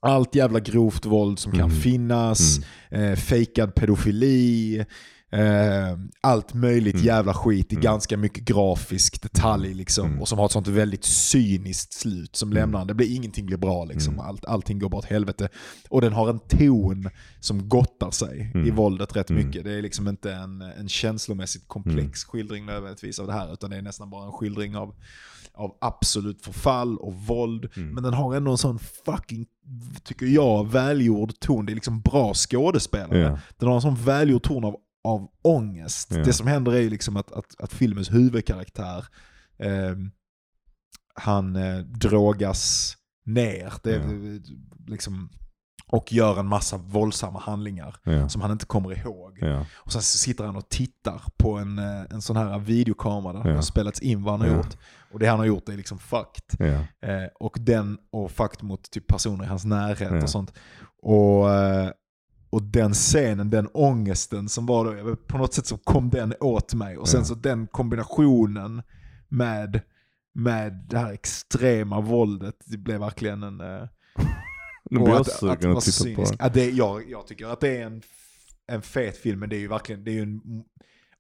[0.05, 1.77] allt jävla grovt våld som kan Mm.
[1.81, 4.79] finnas, eh, fejkad pedofili,
[5.33, 7.07] eh, allt möjligt Mm.
[7.07, 7.83] jävla skit i Mm.
[7.83, 10.07] ganska mycket grafisk detalj liksom.
[10.07, 10.21] Mm.
[10.21, 12.57] Och som har ett sånt väldigt cyniskt slut som Mm.
[12.61, 14.15] lämnar, det blir, ingenting blir bra liksom.
[14.15, 14.27] Mm.
[14.27, 15.49] Allt, allting går bara åt helvete.
[15.89, 18.77] Och den har en ton som gottar sig i Mm.
[18.77, 19.47] våldet rätt Mm.
[19.47, 19.65] mycket.
[19.65, 23.77] Det är liksom inte en, en känslomässigt komplex skildring nödvändigtvis av det här, utan det
[23.77, 24.95] är nästan bara en skildring av,
[25.55, 27.69] av absolut förfall och våld.
[27.77, 27.95] Mm.
[27.95, 29.47] Men den har ändå en sån fucking,
[30.03, 31.67] tycker jag, välgjord ton.
[31.67, 33.19] Det är liksom bra skådespelare.
[33.19, 33.39] Ja.
[33.57, 36.11] Den har en sån välgjord ton av, av ångest.
[36.11, 36.25] Ja.
[36.25, 39.07] Det som händer är ju liksom att, att, att filmens huvudkaraktär,
[39.59, 39.97] eh,
[41.15, 43.73] han eh, drogas ner.
[43.83, 44.41] Det, är
[44.87, 45.29] liksom,
[45.97, 48.29] och gör en massa våldsamma handlingar Ja.
[48.29, 49.39] som han inte kommer ihåg.
[49.41, 49.67] Ja.
[49.77, 53.55] Och sen sitter han och tittar på en, eh, en sån här videokamera där Ja.
[53.55, 54.57] har spelats in vad han har Ja.
[54.57, 54.77] gjort.
[55.13, 56.61] Och det han har gjort är liksom fucked.
[57.03, 60.53] Eh, och den och fucked mot typ personer i hans närhet och sånt.
[61.03, 61.91] Och, eh,
[62.51, 66.75] och den scenen, den ångesten som var då, på något sätt så kom den åt
[66.75, 66.99] mig.
[66.99, 68.83] Och sen så den kombinationen
[69.29, 69.81] med,
[70.35, 73.61] med det här extrema våldet, det blev verkligen en...
[75.01, 76.35] Nu jag att- vara att titta på cynisk.
[76.39, 78.03] Ja, det, jag, jag tycker att det är en,
[78.73, 80.41] en fet film, men det är ju verkligen, det är ju en,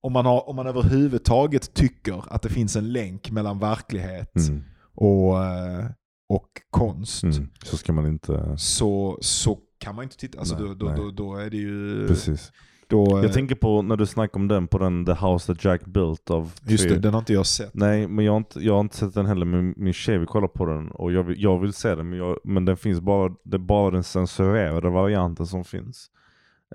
[0.01, 4.65] om man, har, om man överhuvudtaget tycker att det finns en länk mellan verklighet Mm.
[4.95, 5.87] och, eh,
[6.29, 7.49] och konst, Mm.
[7.65, 8.55] Så ska man inte...
[8.59, 10.39] så, så kan man inte titta.
[10.39, 10.97] Alltså, Nej, då, då, nej.
[10.97, 12.07] då, då är det ju...
[12.09, 12.53] Precis.
[12.95, 15.65] Då, eh, Jag tänker på när du snackar om den på den The House That
[15.65, 17.75] Jack Built av just det, den har inte jag sett.
[17.75, 20.27] Nej, men jag har, inte, jag har inte sett den heller, men min tjej vill
[20.27, 23.01] kolla på den och jag vill, jag vill se den, men, jag, men den finns
[23.01, 26.11] bara, det är bara den censurerade varianten som finns.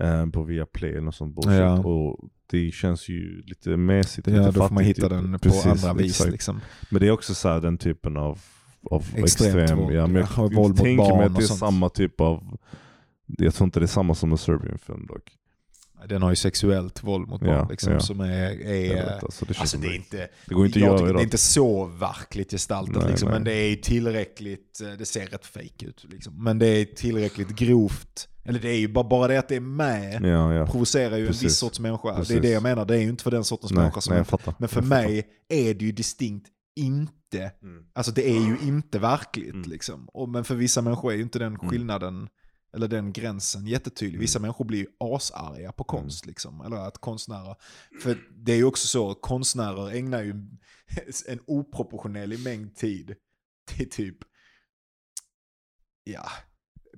[0.00, 1.60] Eh, på Viaplay eller något sånt bullshit.
[1.60, 1.78] Ja.
[1.78, 5.10] Och det känns ju lite mesigt, Ja, lite då får man hitta typ.
[5.10, 6.26] den på Precis, andra vis.
[6.26, 6.60] Liksom.
[6.90, 8.38] Men det är också så här, den typen av,
[8.90, 9.24] av Extremt
[9.56, 11.88] extrem, våld, ja, men jag, ja, och våld mot tänker mig att det är samma
[11.88, 12.58] typ av,
[13.26, 15.36] jag tror inte det är samma som en Serbian film dock.
[16.08, 18.00] Den har ju sexuellt våld mot barn Ja, liksom, ja.
[18.00, 18.60] som är...
[18.66, 21.12] Är vet, alltså, det, Alltså det är inte, det går inte att jag göra.
[21.12, 23.34] Det är inte så verkligt gestaltat Nej, liksom, nej.
[23.34, 26.44] men det är tillräckligt, eh, det ser rätt fake ut liksom.
[26.44, 29.60] Men det är tillräckligt grovt, eller det är ju bara, bara det att det är
[29.60, 30.66] med, ja, ja.
[30.66, 31.42] provocerar ju en Precis.
[31.42, 32.08] viss sorts människa.
[32.08, 32.42] Det är Precis.
[32.42, 34.54] det jag menar, det är ju inte för den sortens Nej, människa som nej, jag.
[34.58, 36.46] Men för Jag mig är det ju distinkt
[36.76, 37.16] inte,
[37.62, 37.84] Mm.
[37.92, 39.70] alltså det är ju inte verkligt Mm.
[39.70, 40.08] liksom.
[40.12, 42.28] Och, men för vissa människor är ju inte den skillnaden,
[42.72, 44.18] eller den gränsen jättetydlig.
[44.20, 44.42] Vissa Mm.
[44.46, 46.60] människor blir ju asarga på konst liksom.
[46.60, 47.56] Eller att konstnärer,
[48.02, 50.30] för det är ju också så, konstnärer ägnar ju
[51.28, 53.14] en oproportionerlig mängd tid
[53.66, 54.16] till typ,
[56.04, 56.28] ja,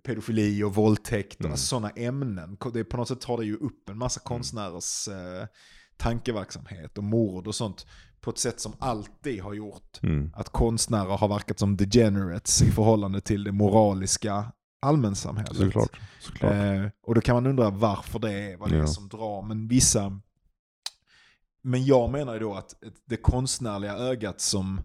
[0.03, 1.57] pedofili och våldtäkt och Mm.
[1.57, 2.57] sådana ämnen.
[2.73, 5.47] Det, på något sätt tar det ju upp en massa konstnärers eh,
[5.97, 7.87] tankeverksamhet och mord och sånt
[8.21, 10.33] på ett sätt som alltid har gjort Mm.
[10.35, 14.53] att konstnärer har verkat som degenerates i förhållande till det moraliska
[14.83, 15.57] allmänsamhället.
[15.57, 16.01] Såklart.
[16.21, 16.53] Såklart.
[16.53, 18.87] Eh, och då kan man undra varför det är, vad det är Ja.
[18.87, 19.43] som drar.
[19.43, 20.21] Men vissa...
[21.65, 22.75] Men jag menar ju då att
[23.09, 24.81] det konstnärliga ögat som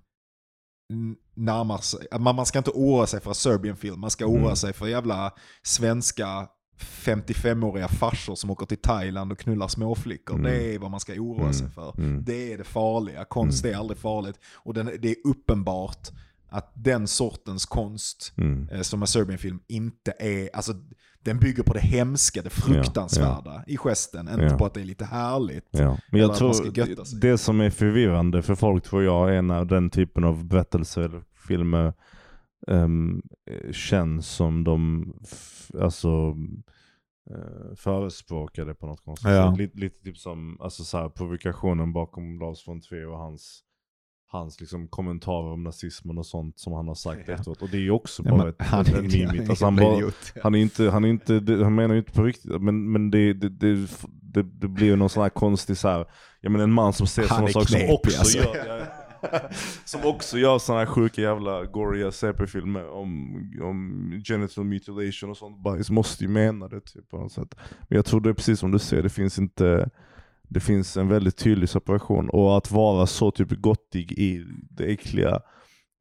[1.36, 4.40] närmar sig, man, man ska inte oroa sig för en Serbian film, man ska oroa
[4.44, 4.56] Mm.
[4.56, 5.34] sig för jävla
[5.64, 6.48] svenska
[6.80, 10.36] 55-åriga farsor som åker till Thailand och knullar småflickor.
[10.36, 10.52] Mm.
[10.52, 11.54] Det är vad man ska oroa Mm.
[11.54, 11.94] sig för.
[11.98, 12.24] Mm.
[12.26, 13.26] Det är det farliga.
[13.26, 14.40] Konst är aldrig farligt.
[14.56, 16.08] Och den, det är uppenbart
[16.50, 18.70] att den sortens konst Mm.
[18.70, 20.74] eh, som en Serbian film inte är, alltså
[21.24, 24.58] den bygger på det hemska, det fruktansvärda i gesten, inte Ja.
[24.58, 25.68] på att det är lite härligt.
[25.72, 29.90] Ja, men jag tror det som är förvirrande för folk tror jag är när den
[29.90, 31.94] typen av berättelser eller filmer
[32.68, 33.22] um,
[33.72, 35.14] känns som de
[35.80, 36.30] alltså
[37.32, 39.52] uh, förespråkade på något konstigt Ja.
[39.52, 39.58] sätt.
[39.60, 43.64] Lite, lite typ som alltså så här, provokationen bakom Lars von Trier och hans
[44.30, 47.62] hans liksom, kommentarer om nazismen och sånt som han har sagt efteråt.
[47.62, 49.50] Och det är ju också Ja, bara men ett, han ett, är mimit.
[49.50, 50.12] Alltså, han, bara, ja.
[50.44, 53.34] han, är inte, han, är inte, han menar ju inte på riktigt, men, men det,
[53.34, 56.06] det, det, det, det blir ju någon sån här konstig så här,
[56.42, 58.38] jag menar en man som ser sådana saker som också alltså.
[58.38, 58.88] gör,
[59.86, 65.64] som också gör såna här sjuka jävla goriga CP-filmer om, om genital mutilation och sånt
[65.64, 67.56] bajs, måste ju mena det typ på något sätt.
[67.88, 69.90] Men jag tror det är precis som du säger, det finns inte
[70.48, 75.40] det finns en väldigt tydlig separation och att vara så typ gottig i det äckliga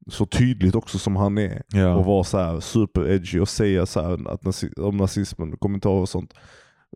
[0.09, 1.95] så tydligt också som han är Ja.
[1.95, 6.09] och vara så här super edgy och säga så att nazi- om nazismen, kommentarer och
[6.09, 6.33] sånt.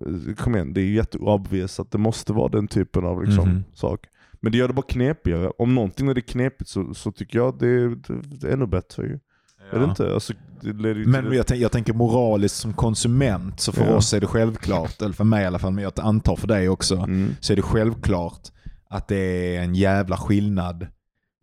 [0.05, 3.63] Eh, Kom igen, det är jätteobvious att det måste vara den typen av liksom, Mhm.
[3.73, 4.05] sak.
[4.43, 5.49] Men det gör det bara knepigare.
[5.57, 9.19] Om någonting är det knepigt så, så tycker jag det, det, det är ännu bättre
[9.63, 9.75] ju.
[9.75, 10.13] Är det inte?
[10.13, 13.95] Alltså, det Men jag, jag tänker moraliskt som konsument, så för Ja.
[13.95, 16.69] oss är det självklart, eller för mig i alla fall, men jag antar för dig
[16.69, 17.35] också, Mm.
[17.39, 18.51] så är det självklart
[18.89, 20.87] att det är en jävla skillnad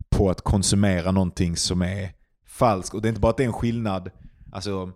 [0.09, 2.11] på att konsumera någonting som är
[2.45, 2.93] falskt.
[2.95, 4.09] Och det är inte bara att det är en skillnad,
[4.51, 4.91] alltså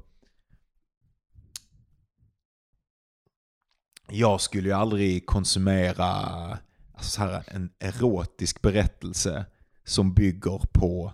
[4.11, 6.05] jag skulle ju aldrig konsumera
[6.93, 9.45] alltså så här, en erotisk berättelse
[9.85, 11.13] som bygger på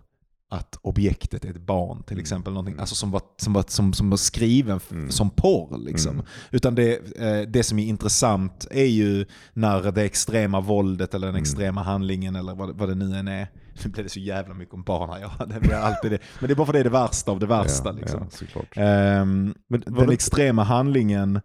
[0.52, 2.54] att objektet är ett barn till exempel.
[2.54, 5.12] Någonting, alltså som, var, som, var, som, som var skriven Mm.
[5.12, 5.78] som porr.
[5.78, 6.14] Liksom.
[6.14, 6.26] Mm.
[6.52, 11.36] Utan det, eh, det som är intressant är ju när det extrema våldet eller den
[11.36, 11.42] Mm.
[11.42, 13.48] extrema handlingen eller vad, vad det nu än är.
[13.86, 15.20] Nu blir det så jävla mycket om barn här.
[15.40, 16.20] Ja, det blir alltid det.
[16.40, 17.90] Men det är bara för det är det värsta av det värsta.
[17.90, 18.28] ja, liksom.
[18.74, 18.82] ja.
[18.84, 21.36] Ehm, Men den det- extrema handlingen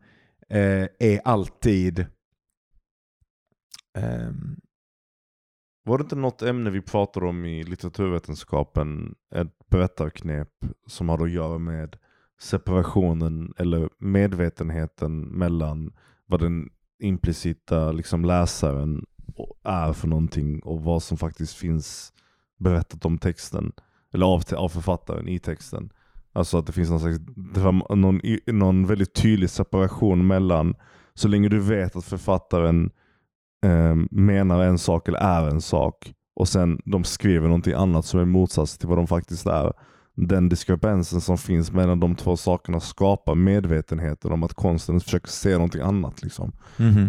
[0.51, 2.07] eh, är alltid...
[3.99, 4.57] ehm,
[5.87, 10.49] var det inte något ämne vi pratade om i litteraturvetenskapen, ett berättarknep
[10.87, 11.97] som har att göra med
[12.41, 15.93] separationen eller medvetenheten mellan
[16.27, 19.05] vad den implicita liksom, läsaren
[19.65, 22.13] är för någonting och vad som faktiskt finns
[22.59, 23.73] berättat om texten,
[24.13, 25.91] eller av, av författaren i texten.
[26.33, 27.19] Alltså att det finns någon, slags,
[27.91, 30.75] någon, någon väldigt tydlig separation mellan,
[31.15, 32.91] så länge du vet att författaren
[33.65, 38.21] eh, menar en sak eller är en sak och sen de skriver någonting annat som
[38.21, 39.73] är motsats till vad de faktiskt är.
[40.17, 45.53] Den diskrepansen som finns mellan de två sakerna skapar medvetenheten om att konsten försöker se
[45.55, 46.23] någonting annat.
[46.23, 46.53] Liksom.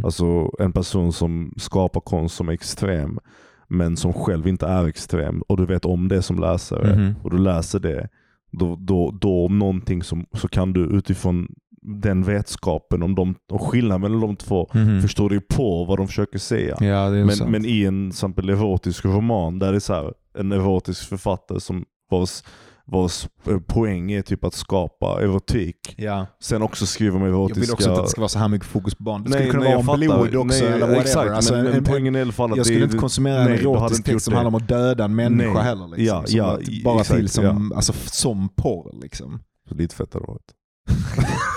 [0.04, 3.20] Alltså en person som skapar konst som är extrem
[3.68, 7.16] men som själv inte är extrem och du vet om det som läsare Mhm.
[7.24, 8.10] och du läser det.
[8.52, 11.48] Då, då, då om någonting som, så kan du utifrån
[11.88, 15.02] den vetskapen om, de, om skillnaden mellan de två Mhm.
[15.02, 16.78] förstår dig på vad de försöker säga.
[16.80, 21.10] Ja, Men, men i en exempel erotisk roman där det är så här, en erotisk
[21.10, 22.44] författare som vars,
[22.86, 25.96] vars eh, poäng är typ att skapa erotik.
[25.98, 26.26] ja.
[26.42, 27.62] Sen också skriver om Jag erotiska...
[27.62, 29.24] vill också inte att det ska vara så här mycket fokus på barn.
[29.24, 31.02] Det skulle Nej, kunna nej, vara om jag blod också Nej, eller whatever.
[31.02, 33.40] Exakt, Alltså, men, en- men poängen är i alla fall att jag skulle inte konsumera
[33.42, 35.64] en nej, du hade erotisk text som handlar om att döda en människa Nej.
[35.64, 35.88] heller.
[35.88, 38.92] Liksom, Ja, ja, bara exakt, till som, alltså, som porr.
[39.02, 39.40] Liksom.
[39.70, 40.52] Lite fett hade det varit.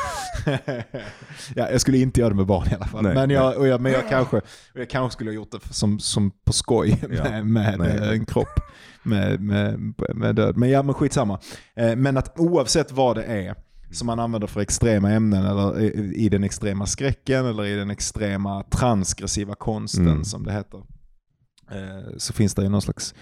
[1.54, 3.02] ja, jag skulle inte göra det med barn i alla fall.
[3.02, 4.42] Nej, men, jag, och jag, men jag, kanske, och
[4.80, 7.24] jag kanske skulle ha gjort det som, som på skoj Ja.
[7.30, 7.96] med, med Nej.
[7.96, 8.60] eh, en kropp
[9.02, 10.56] med, med, med död.
[10.56, 11.40] Men ja, men skitsamma.
[11.76, 13.54] Eh, Men att oavsett vad det är
[13.90, 17.90] som man använder för extrema ämnen eller i, i den extrema skräcken eller i den
[17.90, 20.24] extrema transgressiva konsten Mm.
[20.24, 20.78] som det heter.
[21.70, 23.14] eh, Så finns det ju någon slags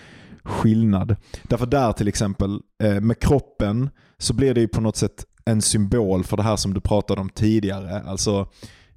[0.44, 1.16] skillnad.
[1.42, 2.60] Därför där till exempel
[3.00, 6.74] med kroppen så blir det ju på något sätt en symbol för det här som
[6.74, 8.03] du pratade om tidigare.
[8.03, 8.49] Alltså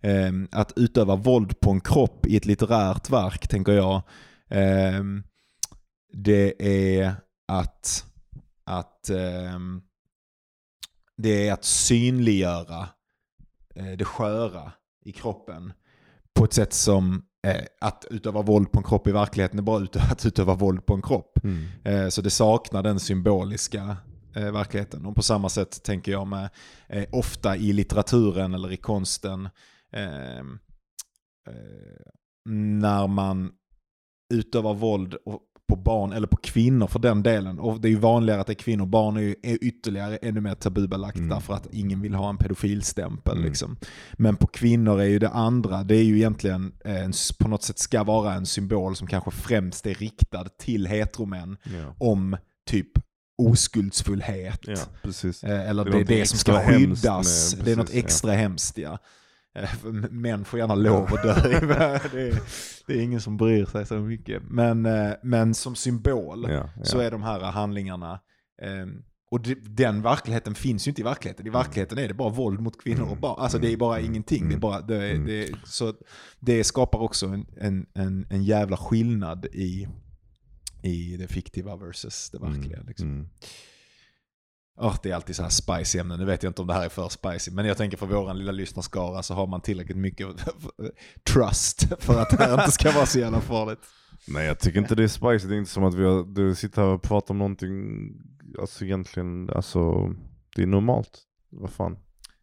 [0.02, 3.96] eh, att utöva våld på en kropp i ett litterärt verk tänker jag.
[4.50, 5.04] Eh,
[6.14, 6.54] det
[6.98, 7.14] är
[7.48, 8.06] att,
[8.66, 9.82] att ehm,
[11.18, 12.90] det är att synliggöra
[13.76, 14.72] eh, det sköra
[15.06, 15.74] i kroppen
[16.36, 19.88] på ett sätt som eh, att utöva våld på en kropp i verkligheten är bara
[20.12, 21.40] att utöva våld på en kropp.
[21.84, 23.98] Eh, Så det saknar den symboliska
[24.36, 25.06] eh, verkligheten.
[25.06, 26.50] Och på samma sätt tänker jag med
[26.88, 29.50] eh, ofta i litteraturen eller i konsten
[29.94, 30.44] eh, eh,
[32.50, 33.52] när man
[34.34, 35.16] utövar våld
[35.70, 37.60] på barn eller på kvinnor för den delen.
[37.60, 38.86] Och det är ju vanligare att det är kvinnor.
[38.86, 41.30] Barn är ju ytterligare ännu mer tabubelagt Mm.
[41.30, 43.38] därför att ingen vill ha en pedofilstämpel.
[43.38, 43.48] Mm.
[43.48, 43.78] Liksom.
[44.14, 47.64] Men på kvinnor är ju det andra, det är ju egentligen eh, en, på något
[47.64, 51.96] sätt ska vara en symbol som kanske främst är riktad till heteromän Ja.
[51.98, 52.38] om
[52.70, 52.92] typ
[53.40, 54.60] oskuldsfullhet.
[54.68, 54.74] ja.
[55.44, 57.56] Eh, Eller Det är det extra det, som ska skyddas.
[57.56, 58.06] med- det är något precis, ja.
[58.06, 58.98] extra hemskt ja.
[59.60, 59.70] Eh,
[60.12, 61.34] Män får gärna lov att dö.
[62.12, 62.42] det, är,
[62.88, 64.42] det är ingen som bryr sig så mycket.
[64.50, 66.84] Men, eh, men som symbol Ja, ja.
[66.84, 68.12] så är de här handlingarna
[68.62, 68.86] eh,
[69.32, 71.48] och den verkligheten finns ju inte i verkligheten.
[71.48, 73.36] I verkligheten är det bara våld mot kvinnor och barn.
[73.40, 74.50] Alltså det är bara ingenting.
[74.50, 75.26] Det, är bara, det, Mm.
[75.28, 75.94] det, så
[76.40, 79.88] det skapar också en, en, en, en jävla skillnad i,
[80.82, 82.76] i det fiktiva versus det verkliga.
[82.78, 83.08] Mm, Liksom.
[83.08, 83.30] mm.
[84.82, 86.20] Åh, det är alltid så här spicy ämnen.
[86.20, 87.52] Nu vet jag inte om det här är för spicy.
[87.52, 90.28] Men jag tänker för våran lilla lyssnarskara så har man tillräckligt mycket
[91.34, 93.80] trust för att det här inte ska vara så jävla farligt.
[94.28, 96.56] Nej jag tycker inte det är spicy, det är inte som att vi har, du
[96.56, 97.74] sitter här och pratar om någonting,
[98.60, 100.10] alltså egentligen, alltså
[100.56, 101.20] det är normalt.
[101.50, 101.98] Vad fan,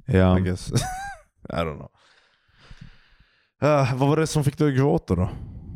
[0.07, 0.39] Ja.
[0.39, 0.71] I guess.
[1.49, 1.91] I don't know.
[3.61, 5.31] Ah, vad var det som fick dig att gråta då?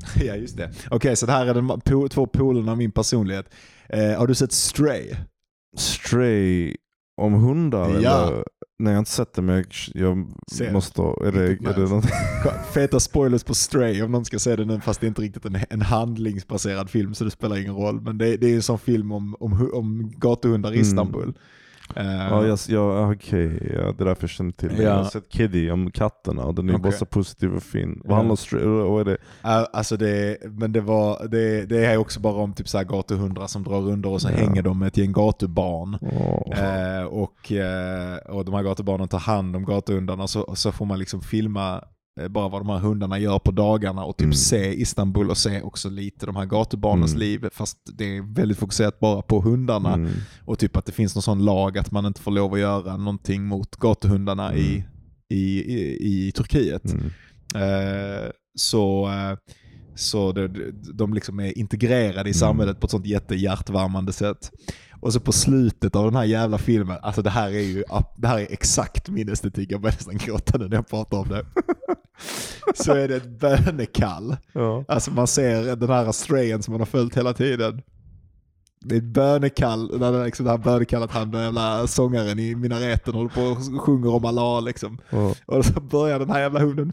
[0.25, 0.71] ja, just det.
[0.91, 3.47] Okej, så det här är de po- två polerna av min personlighet.
[3.89, 5.15] Eh, har du sett Stray?
[5.77, 6.77] Stray
[7.21, 8.27] om hundar Ja.
[8.27, 8.45] eller?
[8.79, 10.73] Nej jag har inte sett det men jag, jag Se.
[10.73, 12.05] måste, är det, är det något?
[12.75, 15.45] Feta spoilers på Stray om någon ska se det nu fast det är inte riktigt
[15.45, 18.01] en, en handlingsbaserad film så det spelar ingen roll.
[18.01, 20.85] Men det, det är en sån film om, om, om gatuhundar i Mm.
[21.97, 24.83] Eh, Ja, jag, jag, okej, ja, det är därför jag känner till det.
[24.83, 24.89] Ja.
[24.89, 26.83] Jag har sett Kiddy om katterna och den är Okej.
[26.83, 28.03] bara så positiv och fin.
[28.05, 29.11] Vad handlar Stray, vad är det?
[29.49, 32.85] Uh, alltså det, men det, var, det, det är också bara om typ så här
[32.85, 34.37] gatuhundar som drar runder och så Ja.
[34.37, 35.99] hänger de med ett gäng gatubarn.
[36.01, 36.59] Åh.
[36.61, 40.99] Eh, och, eh, och de här gatubarnen tar hand om gatuhundarna så, så får man
[40.99, 41.85] liksom filma
[42.29, 44.35] bara vad de här hundarna gör på dagarna och typ Mm.
[44.35, 47.21] se Istanbul och se också lite de här gatubarnens Mm.
[47.21, 47.49] liv.
[47.53, 49.95] Fast det är väldigt fokuserat bara på hundarna.
[49.95, 50.11] Mm.
[50.45, 52.97] Och typ att det finns någon sån lag att man inte får lov att göra
[52.97, 54.83] någonting mot gatuhundarna i, Mm.
[55.29, 55.99] i, i,
[56.29, 56.85] i Turkiet.
[56.93, 57.07] Mm.
[57.55, 59.37] Eh, så eh,
[59.95, 60.49] så det,
[60.95, 62.35] de liksom är integrerade i Mm.
[62.35, 64.51] samhället på ett sånt jättehjärtvärmande sätt.
[65.01, 67.85] Och så på slutet av den här jävla filmen, alltså det här är ju
[68.17, 71.29] det här är exakt min estetik, jag börjar nästan gråta nu när jag pratar om
[71.29, 71.47] det.
[72.75, 74.37] så är det ett bönekall.
[74.53, 74.85] Ja.
[74.89, 77.83] Alltså man ser den här strayen som man har följt hela tiden.
[78.81, 82.39] Det är ett bönekall, när det, är liksom det här bönekallet han den jävla sångaren
[82.39, 84.99] i minareten håller på och sjunger om Allah liksom.
[85.11, 85.35] Ja.
[85.47, 86.93] Och så börjar den här jävla hunden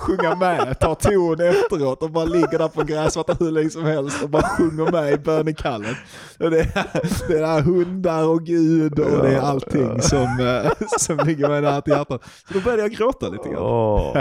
[0.00, 3.70] och sjunga med, tar ton efteråt och bara ligger där på en gräsmatta hur länge
[3.70, 5.96] som helst och bara sjunger med i bönekallet.
[6.38, 11.18] Och det, är, det är hundar och Gud och det är allting som, eh, som
[11.26, 12.22] ligger mig nära till hjärtat.
[12.48, 13.62] Så då började jag gråta lite grann.
[13.62, 14.16] Åh,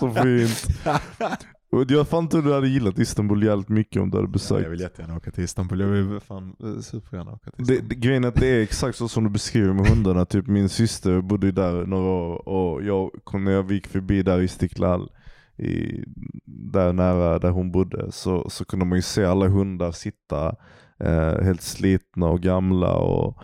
[0.00, 0.66] så fint.
[1.70, 4.62] Jag fan tror du hade gillat Istanbul jävligt mycket om du hade Ja, besökt.
[4.62, 7.88] jag vill jättegärna åka till Istanbul, jag vill fan eh, supergärna åka till Det, Istanbul.
[7.88, 10.24] det, grejen är att det är exakt så som du beskriver med hundarna.
[10.24, 13.10] Typ min syster bodde ju där några år och jag,
[13.40, 15.10] när jag gick förbi där i Istiklal,
[15.56, 16.04] i,
[16.46, 20.56] där nära där hon bodde, så, så kunde man ju se alla hundar sitta
[21.00, 23.38] eh, helt slitna och gamla och,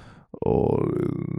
[0.44, 0.88] och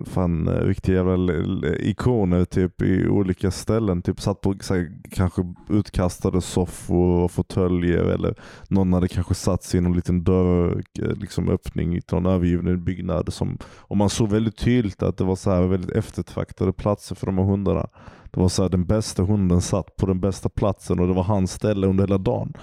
[0.06, 1.34] fan riktiga jävla
[1.80, 4.02] ikoner typ i olika ställen.
[4.02, 8.36] Typ satt på så här, kanske utkastade soffor och fåtöljer eller
[8.68, 10.84] någon hade kanske satt sig i någon liten dörr,
[11.16, 13.34] liksom öppning i någon övergiven byggnad.
[13.34, 17.26] Som, och man såg väldigt tydligt att det var så här väldigt eftertraktade platser för
[17.26, 17.88] de här hundarna.
[18.32, 21.24] Det var så här, den bästa hunden satt på den bästa platsen och det var
[21.24, 22.54] hans ställe under hela dagen.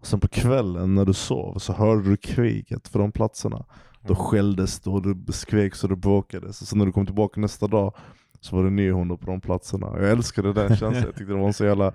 [0.00, 3.64] Och sen på kvällen när du sov så hörde du kriget för de platserna.
[4.08, 6.60] Då skälldes det och det skreks och det bråkades.
[6.62, 7.94] Och sen när du kom tillbaka nästa dag
[8.40, 9.86] så var det nya hundar på de platserna.
[10.00, 11.92] Jag älskade den känslan, jag tyckte det var en så jävla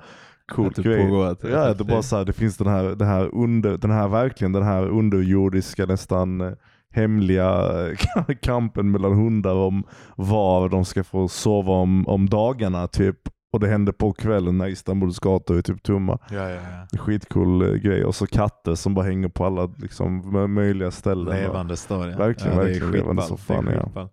[0.52, 1.06] cool det grej.
[1.06, 3.92] pågår ett- Ja, det bara så här, det finns den här, den här, under, den
[3.92, 6.52] här verkligen den här underjordiska nästan eh,
[6.92, 7.70] hemliga
[8.42, 9.84] kampen mellan hundar om
[10.16, 13.18] var de ska få sova om, om dagarna typ.
[13.54, 16.20] Och det hände på kvällen när Istanbuls gator är typ tomma.
[16.32, 16.60] Ja, ja,
[16.92, 16.98] ja.
[16.98, 18.06] Skitcool eh, grej.
[18.06, 21.36] Och så katter som bara hänger på alla liksom, mö- möjliga ställen.
[21.38, 22.16] Levande story.
[22.16, 24.10] Verkligen, det är verkligen levande som fan, ja.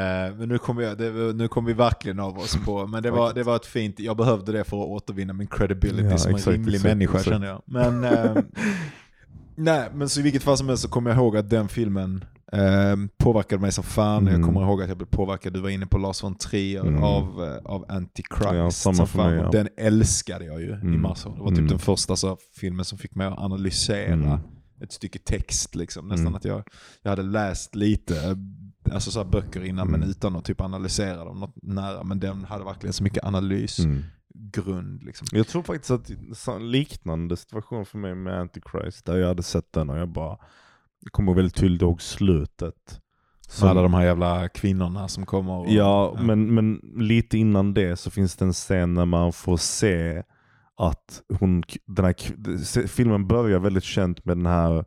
[0.00, 3.10] Eh, men nu kommer, jag, det, nu kommer vi verkligen av oss på, men det
[3.10, 6.30] var, det var ett fint, jag behövde det för att återvinna min credibility Ja, som
[6.30, 7.28] en exakt, rimlig exakt, människa exakt.
[7.34, 7.62] känner jag.
[7.64, 8.36] Men, eh,
[9.56, 12.24] nej, men så i vilket fall som helst så kommer jag ihåg att den filmen
[12.54, 14.22] eh, påverkade mig som fan.
[14.28, 14.34] Mm.
[14.40, 17.02] Jag kommer ihåg att jag blev påverkad, du var inne på Lars von Trier, Mm.
[17.04, 18.52] av, eh, av Antichrist.
[18.54, 19.30] Ja, som fan.
[19.30, 19.46] mig, ja.
[19.46, 21.02] Och Den älskade jag ju i Mm.
[21.02, 21.34] massor.
[21.34, 21.68] Det var typ Mm.
[21.70, 24.38] den första så, filmen som fick mig att analysera Mm.
[24.80, 25.74] ett stycke text.
[25.74, 26.08] Liksom.
[26.08, 26.34] Nästan Mm.
[26.34, 26.62] att jag,
[27.02, 28.36] jag hade läst lite eh,
[28.94, 32.04] alltså så böcker innan men utan att typ analysera dem något nära.
[32.04, 33.98] Men den hade verkligen så mycket analysgrund.
[34.68, 35.00] Mm.
[35.06, 35.26] Liksom.
[35.32, 36.10] Jag tror faktiskt att
[36.62, 40.38] liknande situation för mig med Antichrist, där jag hade sett den och jag bara
[41.04, 43.00] jag kommer väldigt tydligt ihåg slutet.
[43.48, 45.52] Som alla de här jävla kvinnorna som kommer.
[45.52, 49.56] Och, Ja, Men, men lite innan det så finns det en scen när man får
[49.56, 50.22] se
[50.76, 54.84] att hon, den här, filmen börjar väldigt känt med den här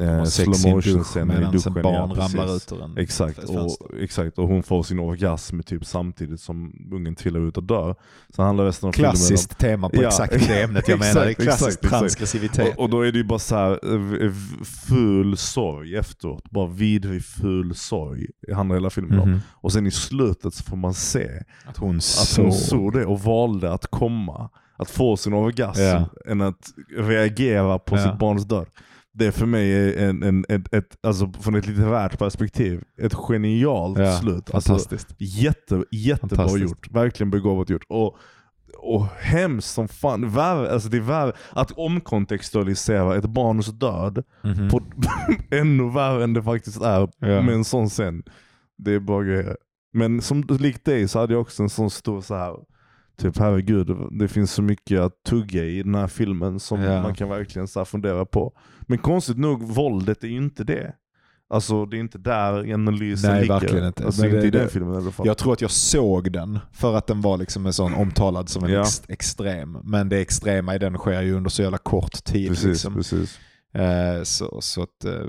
[0.00, 1.72] eh, slow motion scenen i medan duschen.
[1.74, 1.84] barn
[2.16, 6.40] ja, ramlar ut ur en Exakt och, exakt, och hon får sin orgasm typ samtidigt
[6.40, 7.94] som ungen trillar ut och dör.
[8.36, 11.32] Så handlar resten av Klassiskt tema på Ja, exakt det ämnet jag menar.
[11.32, 12.66] Klassisk transgressivitet.
[12.66, 12.72] om...
[12.76, 14.30] Och, och då är det ju bara så här eh, v-
[14.64, 16.50] ful sorg efteråt.
[16.50, 19.30] Bara vidrig ful sorg handlar hela filmen om.
[19.30, 19.40] Mhm.
[19.52, 21.28] Och sen i slutet så får man se
[21.66, 24.50] Att hon att hon såg det och valde att komma.
[24.78, 26.08] Att få sin orgasm Ja.
[26.26, 28.02] än att reagera på Ja.
[28.04, 28.66] sitt barns död.
[29.18, 33.98] Det är för mig en, en, ett, ett, alltså från ett litterärt perspektiv, ett genialt
[33.98, 34.54] Ja, slut.
[34.54, 35.14] Alltså, Fantastiskt.
[35.18, 36.62] jätte, jättebra Fantastiskt.
[36.70, 36.90] gjort.
[36.90, 37.84] Verkligen begåvat gjort.
[37.88, 38.16] Och,
[38.78, 40.30] och hemskt som fan.
[40.30, 41.32] Värre, alltså det är värre.
[41.52, 44.70] Att omkontextualisera ett barns död Mhm.
[44.70, 44.80] på,
[45.50, 47.42] ännu värre än det faktiskt är Ja.
[47.42, 48.22] med en sån scen.
[48.78, 49.56] Det är bara grejer.
[49.92, 52.56] Men som likt dig så hade jag också en sån stor så här.
[53.18, 57.02] Typ herregud, det finns så mycket att tugga i den här filmen som Ja.
[57.02, 58.52] man kan verkligen så fundera på.
[58.80, 60.92] Men konstigt nog, våldet är ju inte det.
[61.50, 63.60] Alltså det är inte där analysen Nej, ligger.
[63.60, 64.04] verkligen inte.
[64.06, 65.26] Alltså inte det- i den det- filmen i alla fall.
[65.26, 68.64] Jag tror att jag såg den för att den var liksom en sån omtalad som
[68.64, 68.80] en Ja.
[68.80, 69.78] ex extrem.
[69.84, 72.48] Men det extrema i den sker ju under så jävla kort tid.
[72.48, 72.94] precis, liksom.
[72.94, 73.38] precis.
[73.76, 75.20] Eh, så, så att, eh,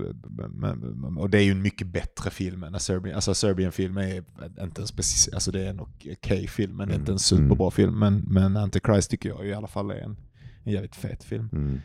[1.17, 3.15] och det är ju en mycket bättre film än Serbian.
[3.15, 4.23] Alltså A Serbian film är
[4.63, 7.99] inte en speciell, alltså det är en okej film men Mm, inte en superbra film.
[7.99, 10.17] Men, men Antichrist tycker jag i alla fall är en,
[10.63, 11.49] en jävligt fet film.
[11.51, 11.79] Mm.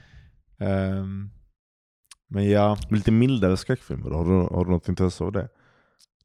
[0.59, 1.31] Ehm,
[2.29, 4.11] men ja, Lite mildare skräckfilmer?
[4.11, 5.49] Har du, har du något intresse av det?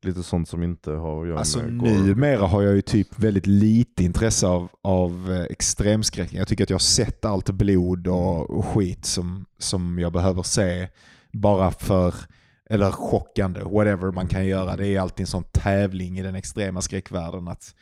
[0.01, 1.91] Lite sånt som inte har att göra alltså med gore.
[1.91, 6.33] numera har jag ju typ väldigt lite intresse av, av eh, extremskräck.
[6.33, 10.43] Jag tycker att jag har sett allt blod och, och skit som, som jag behöver
[10.43, 10.87] se
[11.33, 12.13] bara för,
[12.69, 14.75] eller chockande, whatever man kan göra.
[14.75, 17.75] Det är alltid en sån tävling i den extrema skräckvärlden att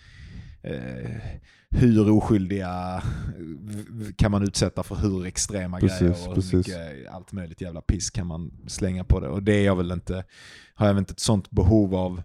[0.63, 1.11] eh,
[1.76, 3.04] hur oskyldiga
[4.18, 6.54] kan man utsätta för hur extrema Precis, grejer och precis.
[6.54, 9.28] mycket allt möjligt jävla piss kan man slänga på det.
[9.28, 10.24] Och det är jag väl inte,
[10.76, 12.22] har jag väl inte ett sånt behov av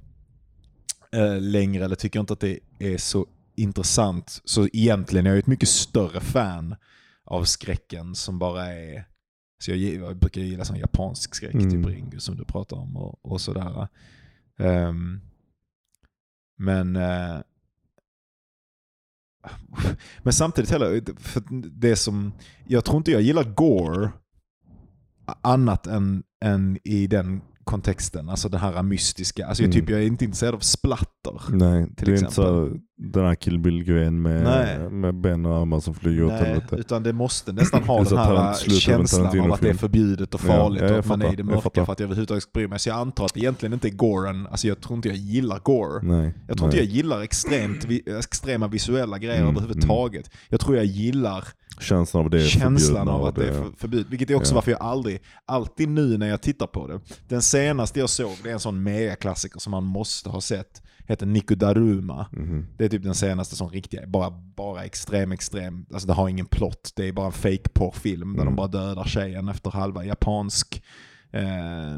[1.12, 3.26] eh, längre eller tycker inte att det är så
[3.56, 4.40] intressant.
[4.44, 6.74] Så egentligen är jag ett mycket större fan
[7.24, 9.04] av skräcken som bara är
[9.62, 11.70] så jag, jag brukar gilla sån japansk skräck, Mm.
[11.70, 13.88] typ Ringu som du pratar om och, och sådär.
[14.58, 15.20] Ehm,
[16.58, 17.38] men eh,
[20.22, 21.42] men samtidigt heller, för
[21.80, 22.32] det som,
[22.66, 24.10] jag tror inte jag gillar gore
[25.42, 28.28] annat än, än i den kontexten.
[28.28, 29.46] Alltså det här mystiska.
[29.46, 29.80] Alltså jag, Mm.
[29.80, 31.40] typ, jag är inte intresserad av splatter.
[31.48, 32.32] Nej, till det är inte exempel.
[32.34, 34.90] så den här Kill Bill-grejen med, Nej.
[34.90, 36.76] med ben och armar som flyger åt helvete.
[36.76, 40.40] utan det måste nästan ha den här av känslan av att det är förbjudet och
[40.40, 42.42] farligt ja, jag och att man är i det jag mörka för att jag överhuvudtaget
[42.42, 42.78] ska bry mig.
[42.78, 45.58] Så jag antar att det egentligen inte är goren, alltså jag tror inte jag gillar
[45.58, 46.00] gore.
[46.02, 46.86] Nej, Jag tror inte nej.
[46.86, 47.86] jag gillar extremt,
[48.18, 50.30] extrema visuella grejer Mm, överhuvudtaget.
[50.48, 51.44] Jag tror jag gillar
[51.80, 54.10] Känslan av det är känslan av att det är för- förbjudet.
[54.10, 54.54] Vilket är också Ja.
[54.54, 57.00] varför jag aldrig, alltid nu när jag tittar på det.
[57.28, 60.82] Den senaste jag såg, det är en sån megaklassiker som man måste ha sett.
[61.06, 62.26] Heter Nikudaruma.
[62.32, 62.66] Mhm.
[62.76, 65.86] Det är typ den senaste som riktiga, bara, bara extrem, extrem.
[65.92, 66.92] Alltså det har ingen plott.
[66.96, 68.46] Det är bara en fake porrfilm där Mm.
[68.46, 70.04] de bara dödar tjejen efter halva.
[70.04, 70.82] Japansk.
[71.32, 71.42] Eh,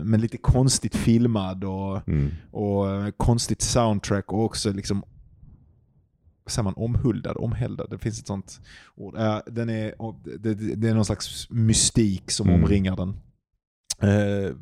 [0.05, 2.31] men lite konstigt filmad och, Mm.
[2.51, 5.05] och eh, konstigt soundtrack och också liksom
[6.47, 7.91] säger man, omhuldad, omhäldad.
[7.91, 8.61] Det finns ett sånt
[8.95, 9.17] ord.
[9.17, 12.63] Eh, den är, och det, det, är någon slags mystik som Mm.
[12.65, 13.17] omringar den.
[14.11, 14.57] Eh,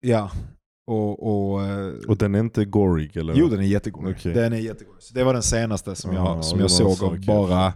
[0.00, 0.30] ja,
[0.86, 3.34] och, och, eh, Och den är inte gorig eller?
[3.34, 4.10] Jo, den är jättegod.
[4.10, 4.34] Okej.
[4.34, 4.96] Den är jättegod.
[4.98, 7.24] Så det var den senaste som Ja, jag, som det jag såg av kul.
[7.26, 7.72] bara,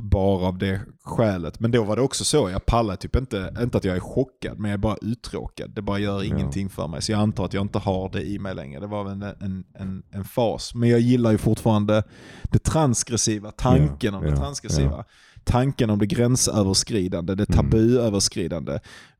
[0.00, 1.60] bara av det skälet.
[1.60, 4.58] Men då var det också så, jag pallar typ inte, inte att jag är chockad,
[4.58, 5.70] men jag är bara uttråkad.
[5.74, 6.24] Det bara gör Ja.
[6.24, 7.02] ingenting för mig.
[7.02, 8.80] Så jag antar att jag inte har det i mig längre.
[8.80, 10.74] Det var en, en, en, en fas.
[10.74, 12.02] Men jag gillar ju fortfarande
[12.42, 15.04] det transgressiva, tanken Ja, om det ja, transgressiva.
[15.44, 17.70] Tanken om det gränsöverskridande, det Mm.
[17.70, 18.78] tabuöverskridande.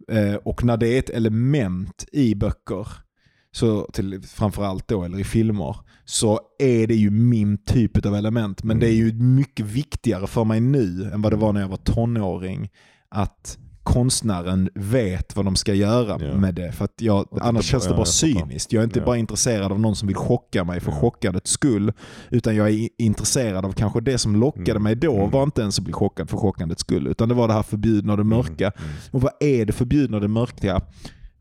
[0.09, 2.89] Eh, och när det är ett element i böcker,
[3.53, 8.63] så till, framförallt då, eller i filmer, så är det ju min typ av element.
[8.65, 8.81] Men Mm.
[8.81, 11.77] det är ju mycket viktigare för mig nu än vad det var när jag var
[11.77, 12.69] tonåring
[13.09, 16.35] att konstnären vet vad de ska göra Ja.
[16.37, 16.73] med det.
[16.73, 18.13] För att jag, annars känns det ja, bara fattar.
[18.45, 18.73] cyniskt.
[18.73, 19.05] Jag är inte Ja.
[19.05, 20.99] bara intresserad av någon som vill chocka mig för Ja.
[21.01, 21.93] chockandets skull.
[22.31, 24.83] Utan jag är intresserad av kanske det som lockade Mm.
[24.83, 25.31] mig då Mm.
[25.31, 27.07] var inte ens att bli chockad för chockandets skull.
[27.07, 28.73] Utan det var det här förbjudna och det mörka.
[28.79, 28.91] Mm.
[29.11, 30.81] Och vad är det förbjudna och det mörka?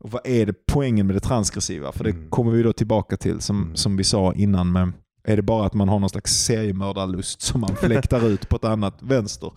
[0.00, 1.92] Och vad är det poängen med det transgressiva?
[1.92, 2.30] För det Mm.
[2.30, 3.76] kommer vi då tillbaka till som, Mm.
[3.76, 4.72] som vi sa innan.
[4.72, 4.94] Men
[5.24, 8.64] är det bara att man har någon slags seriemördarlust som man fläktar ut på ett
[8.64, 9.52] annat vänster?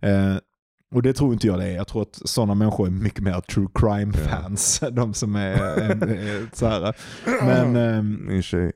[0.00, 0.36] Eh,
[0.94, 1.76] och det tror inte jag det är.
[1.76, 4.80] Jag tror att sådana människor är mycket mer true crime-fans.
[4.92, 6.96] De som är, är, är så här.
[7.44, 8.72] Men, ehm, Min tjej.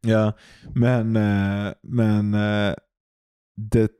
[0.00, 0.32] Ja,
[0.74, 2.74] men, eh, men eh,
[3.56, 3.90] det,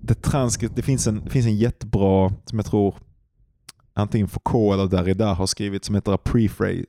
[0.00, 2.94] det transke, det finns en, det finns en jättebra, som jag tror
[3.94, 6.84] antingen Foucault eller Derrida har skrivit, som heter A Preface,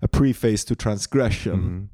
[0.00, 1.60] A Preface to Transgression.
[1.60, 1.88] Mhm.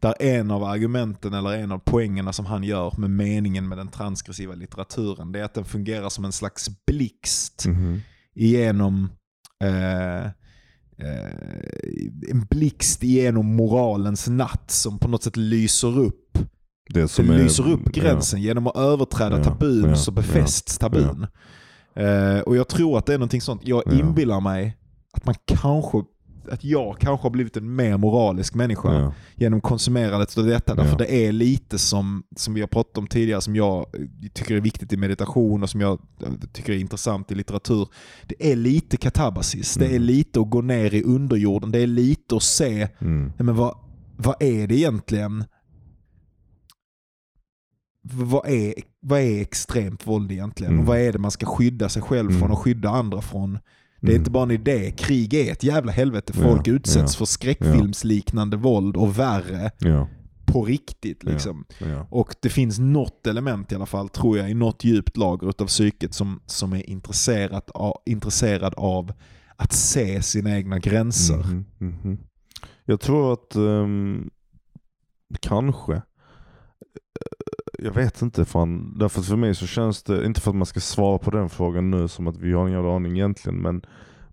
[0.00, 3.88] Där en av argumenten eller en av poängerna som han gör med meningen med den
[3.88, 8.00] transgressiva litteraturen, det är att den fungerar som en slags blixt Mhm.
[8.34, 9.10] igenom
[9.64, 10.24] eh,
[10.98, 11.32] eh,
[12.30, 16.38] en blixt igenom moralens natt som på något sätt lyser upp
[16.90, 18.42] Det, Det som är- lyser upp gränsen.
[18.42, 21.26] Genom att överträda Ja, tabun ja, så befästs ja, tabun.
[21.98, 23.60] Eh, och jag tror att det är någonting sånt.
[23.64, 23.92] Jag Ja.
[23.92, 24.76] inbillar mig
[25.12, 26.02] att man kanske
[26.50, 29.12] att jag kanske har blivit en mer moralisk människa Ja.
[29.34, 30.74] genom konsumerandet av detta.
[30.74, 30.96] Därför Ja.
[30.98, 33.86] det är lite som, som vi har pratat om tidigare, som jag
[34.34, 35.98] tycker är viktigt i meditation och som jag
[36.52, 37.88] tycker är intressant i litteratur.
[38.26, 39.74] Det är lite katabasis.
[39.74, 40.02] Det är Mm.
[40.02, 41.70] lite att gå ner i underjorden.
[41.70, 43.32] Det är lite att se Mm.
[43.38, 43.74] Men vad,
[44.16, 45.44] vad är det egentligen?
[48.12, 50.72] Vad är, vad är extremt våld egentligen?
[50.72, 50.80] Mm.
[50.80, 52.50] Och vad är det man ska skydda sig själv från Mm.
[52.50, 53.52] och skydda andra från?
[54.00, 54.20] Det är Mm.
[54.20, 54.90] inte bara en idé.
[54.90, 56.32] Krig är ett jävla helvete.
[56.36, 60.08] Ja, Folk utsätts ja, för skräckfilmsliknande våld och värre Ja.
[60.46, 61.24] på riktigt.
[61.24, 61.64] Liksom.
[61.78, 62.06] Ja.
[62.10, 65.66] Och det finns något element i alla fall, tror jag, i något djupt lager utav
[65.66, 69.12] psyket som, som är intresserat av, intresserad av
[69.56, 71.36] att se sina egna gränser.
[71.38, 72.18] Mhm, mhm.
[72.84, 74.30] Jag tror att ehm,
[75.40, 76.02] kanske,
[77.20, 80.66] Eh, jag vet inte fan, därför för mig så känns det, inte för att man
[80.66, 83.82] ska svara på den frågan nu som att vi har ingen aning egentligen, men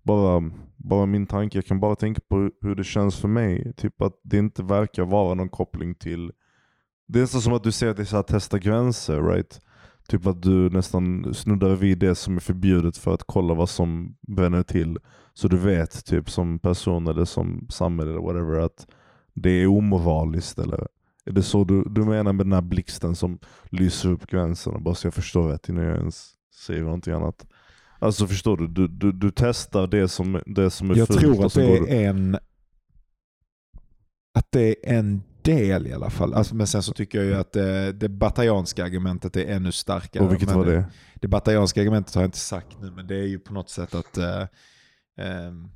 [0.03, 3.73] bara, bara min tanke, jag kan bara tänka på hur- hur det känns för mig.
[3.77, 6.31] Typ att det inte verkar vara någon koppling till,
[7.07, 9.61] det är nästan som att du säger att det är så här testa gränser, right?
[10.07, 14.15] Typ att du nästan snuddar vid det som är förbjudet för att kolla vad som
[14.27, 14.97] bränner till.
[15.33, 18.87] Så du vet typ som person eller som samhälle eller whatever att
[19.33, 20.87] det är omoraliskt eller
[21.25, 24.95] är det så du, du menar med den här blixten som lyser upp gränserna bara
[24.95, 26.31] så jag förstår rätt innan jag ens
[26.65, 27.45] säger någonting annat.
[27.99, 31.39] Alltså förstår du, du, du, du testar det som, det som är Jag fult tror
[31.39, 32.37] och att det går du- är en
[34.33, 36.33] att det är en del i alla fall.
[36.33, 40.23] Alltså, men sen så tycker jag ju att det, det bataljanska argumentet är ännu starkare.
[40.23, 40.85] Och vilket men var det?
[41.21, 43.95] Det bataljanska argumentet har jag inte sagt nu, men det är ju på något sätt
[43.95, 44.47] att eh,
[45.17, 45.69] ehm,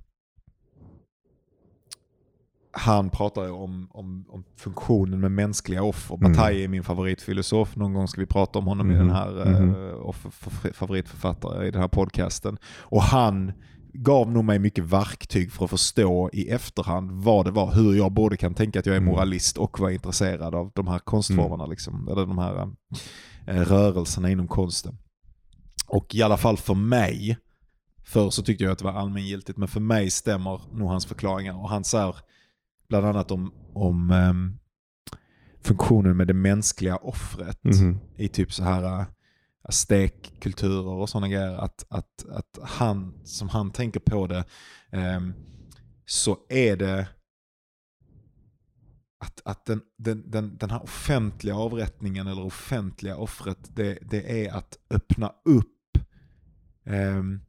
[2.72, 6.16] han pratar ju om, om, om funktionen med mänskliga offer.
[6.16, 6.32] Mm.
[6.32, 7.76] Bataille är min favoritfilosof.
[7.76, 9.76] Någon gång ska vi prata om honom i Mhm, den här eh, mhm.
[10.02, 12.58] offer, f- favoritförfattare i den här podcasten.
[12.80, 13.52] Och han
[13.94, 18.12] gav nog mig mycket verktyg för att förstå i efterhand vad det var, hur jag
[18.12, 19.12] både kan tänka att jag är Mm.
[19.14, 22.68] moralist och vara intresserad av de här konstformerna, liksom, eller de här
[23.48, 24.98] eh, rörelserna inom konsten.
[25.88, 27.38] Och i alla fall för mig,
[28.06, 31.54] för så tyckte jag att det var allmängiltigt, men för mig stämmer nog hans förklaringar.
[31.62, 32.16] Och han säger
[32.90, 34.60] bland annat om, om ehm,
[35.62, 38.00] funktionen med det mänskliga offret Mhm.
[38.18, 39.06] i typ så här äh,
[39.62, 41.58] aztekkulturer och sådana grejer.
[41.58, 44.44] Att, att, att han, som han tänker på det,
[44.92, 45.34] ehm,
[46.06, 47.08] så är det
[49.20, 54.54] att, att den, den, den, den här offentliga avrättningen eller offentliga offret, det, det är
[54.54, 55.98] att öppna upp
[56.86, 57.40] ehm,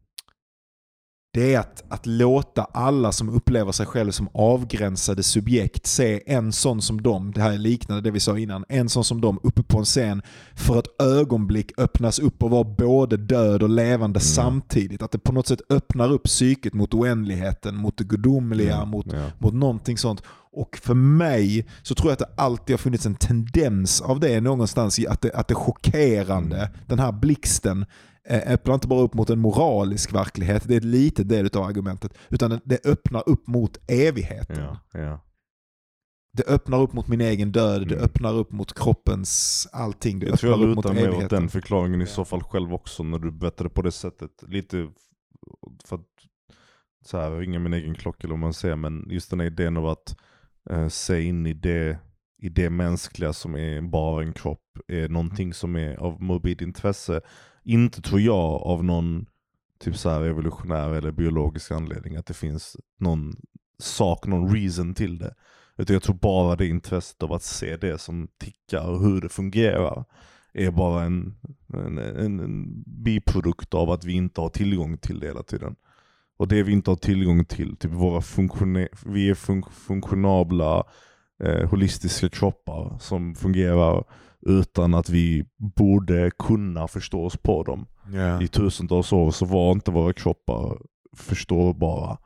[1.32, 6.52] det är att, att låta alla som upplever sig själv som avgränsade subjekt se en
[6.52, 9.40] sån som dem, det här är liknande det vi sa innan, en sån som dem
[9.42, 10.22] uppe på en scen
[10.54, 15.02] för ett ögonblick öppnas upp och vara både död och levande samtidigt.
[15.02, 19.06] Att det på något sätt öppnar upp psyket mot oändligheten, mot det gudomliga, Ja, mot,
[19.12, 19.24] ja.
[19.38, 20.22] mot någonting sånt.
[20.52, 24.40] Och för mig så tror jag att det alltid har funnits en tendens av det
[24.40, 26.68] någonstans i att det, att det chockerande, Mm.
[26.86, 27.84] den här blixten,
[28.28, 32.14] öppnar inte bara upp mot en moralisk verklighet, det är ett litet del av argumentet,
[32.28, 34.56] utan det- det öppnar upp mot evigheten.
[34.64, 35.20] Ja, ja.
[36.32, 38.04] Det öppnar upp mot min egen död, det Mm.
[38.04, 40.18] öppnar upp mot kroppens allting.
[40.18, 42.42] Det Jag tror jag öppnar upp mot lutar mer åt den förklaringen i så fall
[42.42, 44.30] själv också när du berättar det på det sättet.
[44.46, 44.88] Lite
[45.84, 46.06] för att
[47.04, 49.76] så här, ringa min egen klocka eller vad man säger, men just den här idén
[49.76, 50.16] av att
[50.70, 51.98] eh, se in i det,
[52.42, 57.20] i det mänskliga som är bara en kropp är någonting som är av morbid intresse.
[57.70, 59.26] Inte tror jag av någon
[59.80, 63.36] typ så här evolutionär eller biologisk anledning att det finns någon
[63.78, 65.34] sak, någon reason till det.
[65.76, 69.28] Utan jag tror bara det intresset av att se det som tickar och hur det
[69.28, 70.04] fungerar
[70.52, 71.34] är bara en,
[71.74, 75.76] en, en, en biprodukt av att vi inte har tillgång till det hela tiden.
[76.36, 78.22] Och det vi inte har tillgång till, typ våra
[79.06, 80.84] vi är fun funktionabla
[81.44, 84.04] eh, holistiska kroppar som fungerar
[84.46, 85.44] utan att vi
[85.76, 87.86] borde kunna förstå oss på dem.
[88.12, 88.42] Ja.
[88.42, 90.78] I tusentals år så var inte våra kroppar
[91.16, 92.18] förståbara.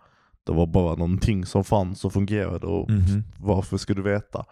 [0.47, 3.25] Det var bara någonting som fanns och fungerade och Mhm.
[3.39, 4.45] varför ska du veta?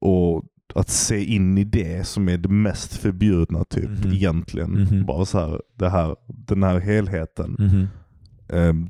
[0.00, 4.12] Och att se in i det som är det mest förbjudna typ Mhm.
[4.12, 4.70] egentligen.
[4.70, 5.06] Mhm.
[5.06, 7.56] Bara så här, det här, den här helheten.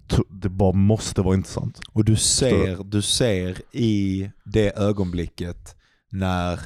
[0.08, 1.80] T- det bara måste vara intressant.
[1.92, 5.76] Och du ser, du ser i det ögonblicket
[6.10, 6.60] när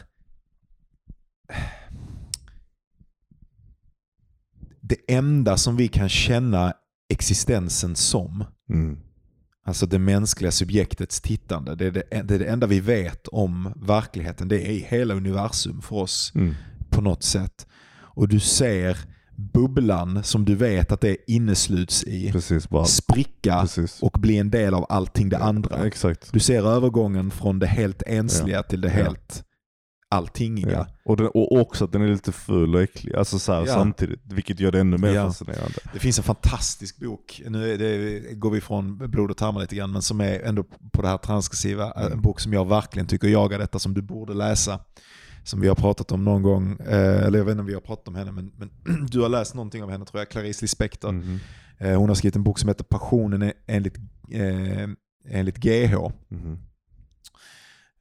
[4.91, 6.73] det enda som vi kan känna
[7.13, 8.99] existensen som Mm.
[9.67, 11.75] Alltså det mänskliga subjektets tittande.
[11.75, 14.49] Det är det, det är det enda vi vet om verkligheten.
[14.49, 16.55] Det är hela universum för oss Mm.
[16.91, 17.67] på något sätt.
[17.99, 18.99] Och du ser
[19.55, 24.03] bubblan som du vet att det innesluts i Precis, spricka Precis.
[24.03, 25.87] och bli en del av allting det andra.
[25.87, 26.33] Exakt.
[26.33, 28.63] Du ser övergången från det helt ensliga Ja.
[28.63, 28.95] till det Ja.
[29.05, 29.45] helt
[30.11, 30.71] alltingiga.
[30.73, 30.87] Ja.
[31.05, 33.67] Och, den, och också att den är lite ful och äcklig, alltså så här, Ja.
[33.67, 35.27] samtidigt, vilket gör det ännu mer Ja.
[35.27, 35.79] fascinerande.
[35.93, 39.93] Det finns en fantastisk bok, nu det, går vi ifrån blod och tarmar lite grann,
[39.93, 41.93] men som är ändå på det här transgressiva.
[41.93, 42.13] Mm.
[42.13, 44.81] En bok som jag verkligen tycker jagar detta som du borde läsa.
[45.45, 47.81] Som vi har pratat om någon gång, eh, eller jag vet inte om vi har
[47.81, 48.71] pratat om henne, men, men
[49.11, 51.23] du har läst någonting av henne tror jag, Clarice Lispector.
[51.79, 53.97] Eh, hon har skrivit en bok som heter Passionen enligt,
[54.33, 54.89] eh,
[55.29, 55.95] enligt GH.
[56.29, 56.59] Mhm.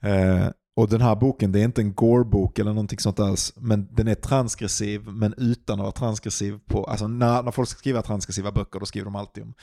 [0.01, 0.47] Eh,
[0.79, 4.07] och den här boken, det är inte en gore-bok eller någonting sånt alls, men den
[4.07, 8.79] är transgressiv, men utan att vara transgressiv på, alltså när, när folk skriver transgressiva böcker,
[8.79, 9.53] då skriver de alltid om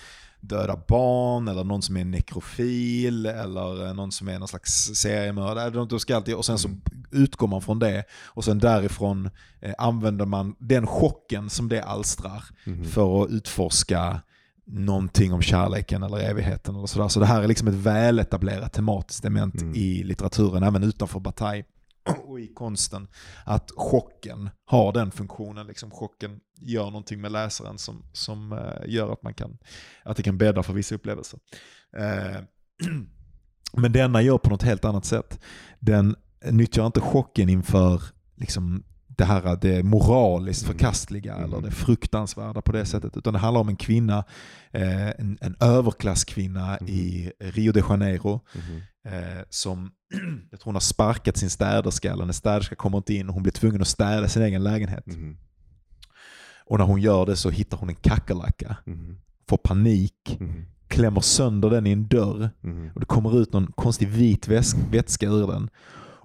[0.41, 5.71] döda barn, eller någon som är nekrofil, eller någon som är någon slags seriemördare.
[5.87, 6.69] De- ska alltid, och sen så
[7.11, 12.45] utgår man från det, och sen därifrån eh, använder man den chocken som det alstrar
[12.65, 12.85] Mhm.
[12.85, 14.21] för att utforska
[14.67, 16.77] någonting om kärleken eller evigheten.
[16.77, 17.09] Eller sådär.
[17.09, 19.75] Så det här är liksom ett väletablerat tematiskt element Mm.
[19.75, 21.65] i litteraturen, även utanför Bataille
[22.27, 23.09] och i konsten.
[23.45, 25.67] Att chocken har den funktionen.
[25.67, 29.59] Liksom chocken gör någonting med läsaren som, som eh, gör att, man kan,
[30.05, 31.41] att det kan bädda för vissa upplevelser.
[31.97, 32.41] Eh,
[33.73, 35.41] men denna gör på något helt annat sätt.
[35.81, 36.17] Den
[36.51, 38.03] nyttjar inte chocken inför
[38.37, 38.85] liksom,
[39.17, 40.73] det här det moraliskt Mm.
[40.79, 41.45] förkastliga Mm.
[41.45, 43.17] eller det fruktansvärda på det sättet.
[43.17, 44.25] Utan det handlar om en kvinna,
[44.71, 46.93] eh, en, en överklasskvinna Mm.
[46.93, 48.41] i Rio de Janeiro
[49.07, 49.91] eh, som,
[50.51, 53.43] jag tror hon har sparkat sin städerska, eller hennes städerska kommer inte in och hon
[53.43, 55.07] blir tvungen att städa sin egen lägenhet.
[55.07, 55.37] Mhm.
[56.69, 58.77] Och när hon gör det så hittar hon en kackerlacka,
[59.49, 60.39] får panik,
[60.89, 62.51] klämmer sönder den i en dörr
[62.95, 64.49] och det kommer ut någon konstig vit
[64.91, 65.71] vätska ur den.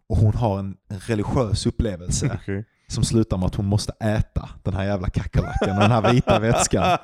[0.07, 2.65] Och hon har en religiös upplevelse Okej.
[2.91, 6.39] Som slutar med att hon måste äta den här jävla kackerlackan och den här vita
[6.39, 6.97] vätskan.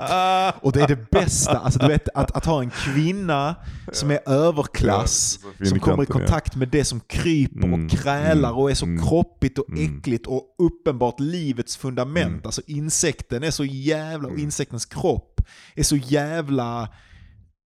[0.61, 3.55] Och det är det bästa, alltså du vet att, att ha en kvinna
[3.91, 8.51] som är överklass, Ja, som kommer i kontakt med det som kryper Mm, och krälar
[8.51, 9.99] och är så mm, kroppigt och mm.
[9.99, 12.27] äckligt och uppenbart livets fundament.
[12.27, 12.41] Mm.
[12.45, 14.43] Alltså insekten är så jävla, och Mm.
[14.43, 15.41] insektens kropp
[15.75, 16.89] är så jävla,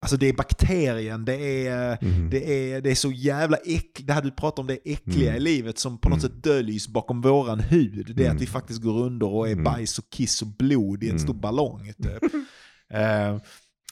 [0.05, 2.31] alltså det är bakterien, det är Mhm.
[2.31, 5.37] det är, det är så jävla äckligt, det här du pratar om, det äckliga Mm.
[5.37, 6.31] i livet som på något Mm.
[6.31, 8.13] sätt döljs bakom våran hud.
[8.17, 8.37] Det är Mm.
[8.37, 9.65] att vi faktiskt går under och är Mm.
[9.65, 11.23] bajs och kiss och blod i en Mm.
[11.23, 11.93] stor ballong.
[12.03, 12.23] Typ.
[12.91, 13.37] Eh,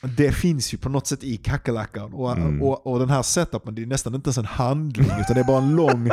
[0.03, 2.12] det finns ju på något sätt i kackerlackan.
[2.14, 2.62] Och, Mm.
[2.62, 5.44] och, och den här setupen, det är nästan inte ens en handling, utan det är
[5.44, 6.11] bara en lång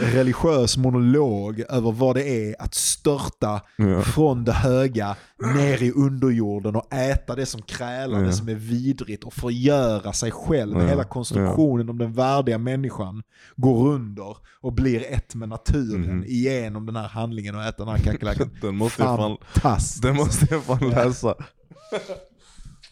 [0.00, 4.02] religiös monolog över vad det är att störta Ja.
[4.02, 5.16] från det höga
[5.56, 8.26] ner i underjorden och äta det som krälar, Ja.
[8.26, 10.78] det som är vidrigt och förgöra sig själv.
[10.78, 10.86] Ja.
[10.86, 13.22] Hela konstruktionen om den värdiga människan
[13.56, 16.24] går under och blir ett med naturen Mhm.
[16.24, 18.50] igenom den här handlingen och äta den här kackerlackan.
[18.62, 20.02] Den måste jag fan, Fantastiskt.
[20.02, 21.34] den måste jag fan läsa.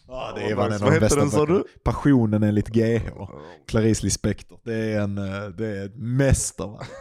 [0.07, 1.63] Ja, det är Vad en av heter de bästa den, sa du?
[1.83, 3.09] Passionen enligt GH.
[3.67, 4.59] Clarice Lispector.
[4.63, 6.87] Det är, en, eh, det är ett mästerverk.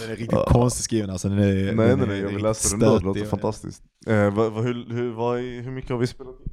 [0.00, 1.28] Den är riktigt konstigt skriven alltså.
[1.28, 3.82] Den är, Nej den nej nej, jag vill läsa den då, det låter fantastiskt.
[4.06, 6.52] Eh, vad, vad, hur, hur, vad, hur mycket har vi spelat in?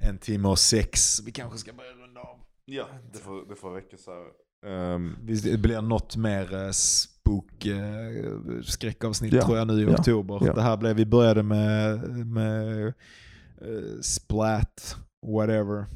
[0.00, 1.20] En timme och sex.
[1.24, 2.40] Vi kanske ska börja runda av.
[2.64, 5.26] Ja, det får, det får räcka så här.
[5.26, 6.70] Visst, Det blir något mer eh,
[7.28, 10.38] spook eh, skräckavsnitt Ja, tror jag nu i ja, oktober.
[10.46, 10.52] ja.
[10.52, 12.86] Det här blev, vi började med, med
[13.60, 15.86] eh, splat, whatever.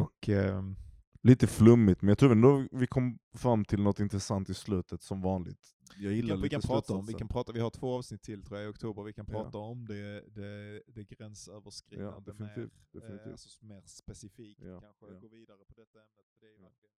[0.00, 0.76] Och, ehm,
[1.22, 5.22] Lite flummigt, men jag tror ändå vi kom fram till något intressant i slutet som
[5.22, 5.74] vanligt.
[5.96, 7.94] Jag vi gillar kan, vi, lite kan prata om, vi, kan prata, vi har två
[7.94, 9.02] avsnitt till tror jag i oktober.
[9.02, 13.26] Vi kan prata om det, det, det gränsöverskridande definitivt, mer, definitivt.
[13.26, 14.60] Eh, alltså mer specifikt.
[14.60, 16.26] Kanske gå vidare på detta ämnet.
[16.40, 16.97] Det är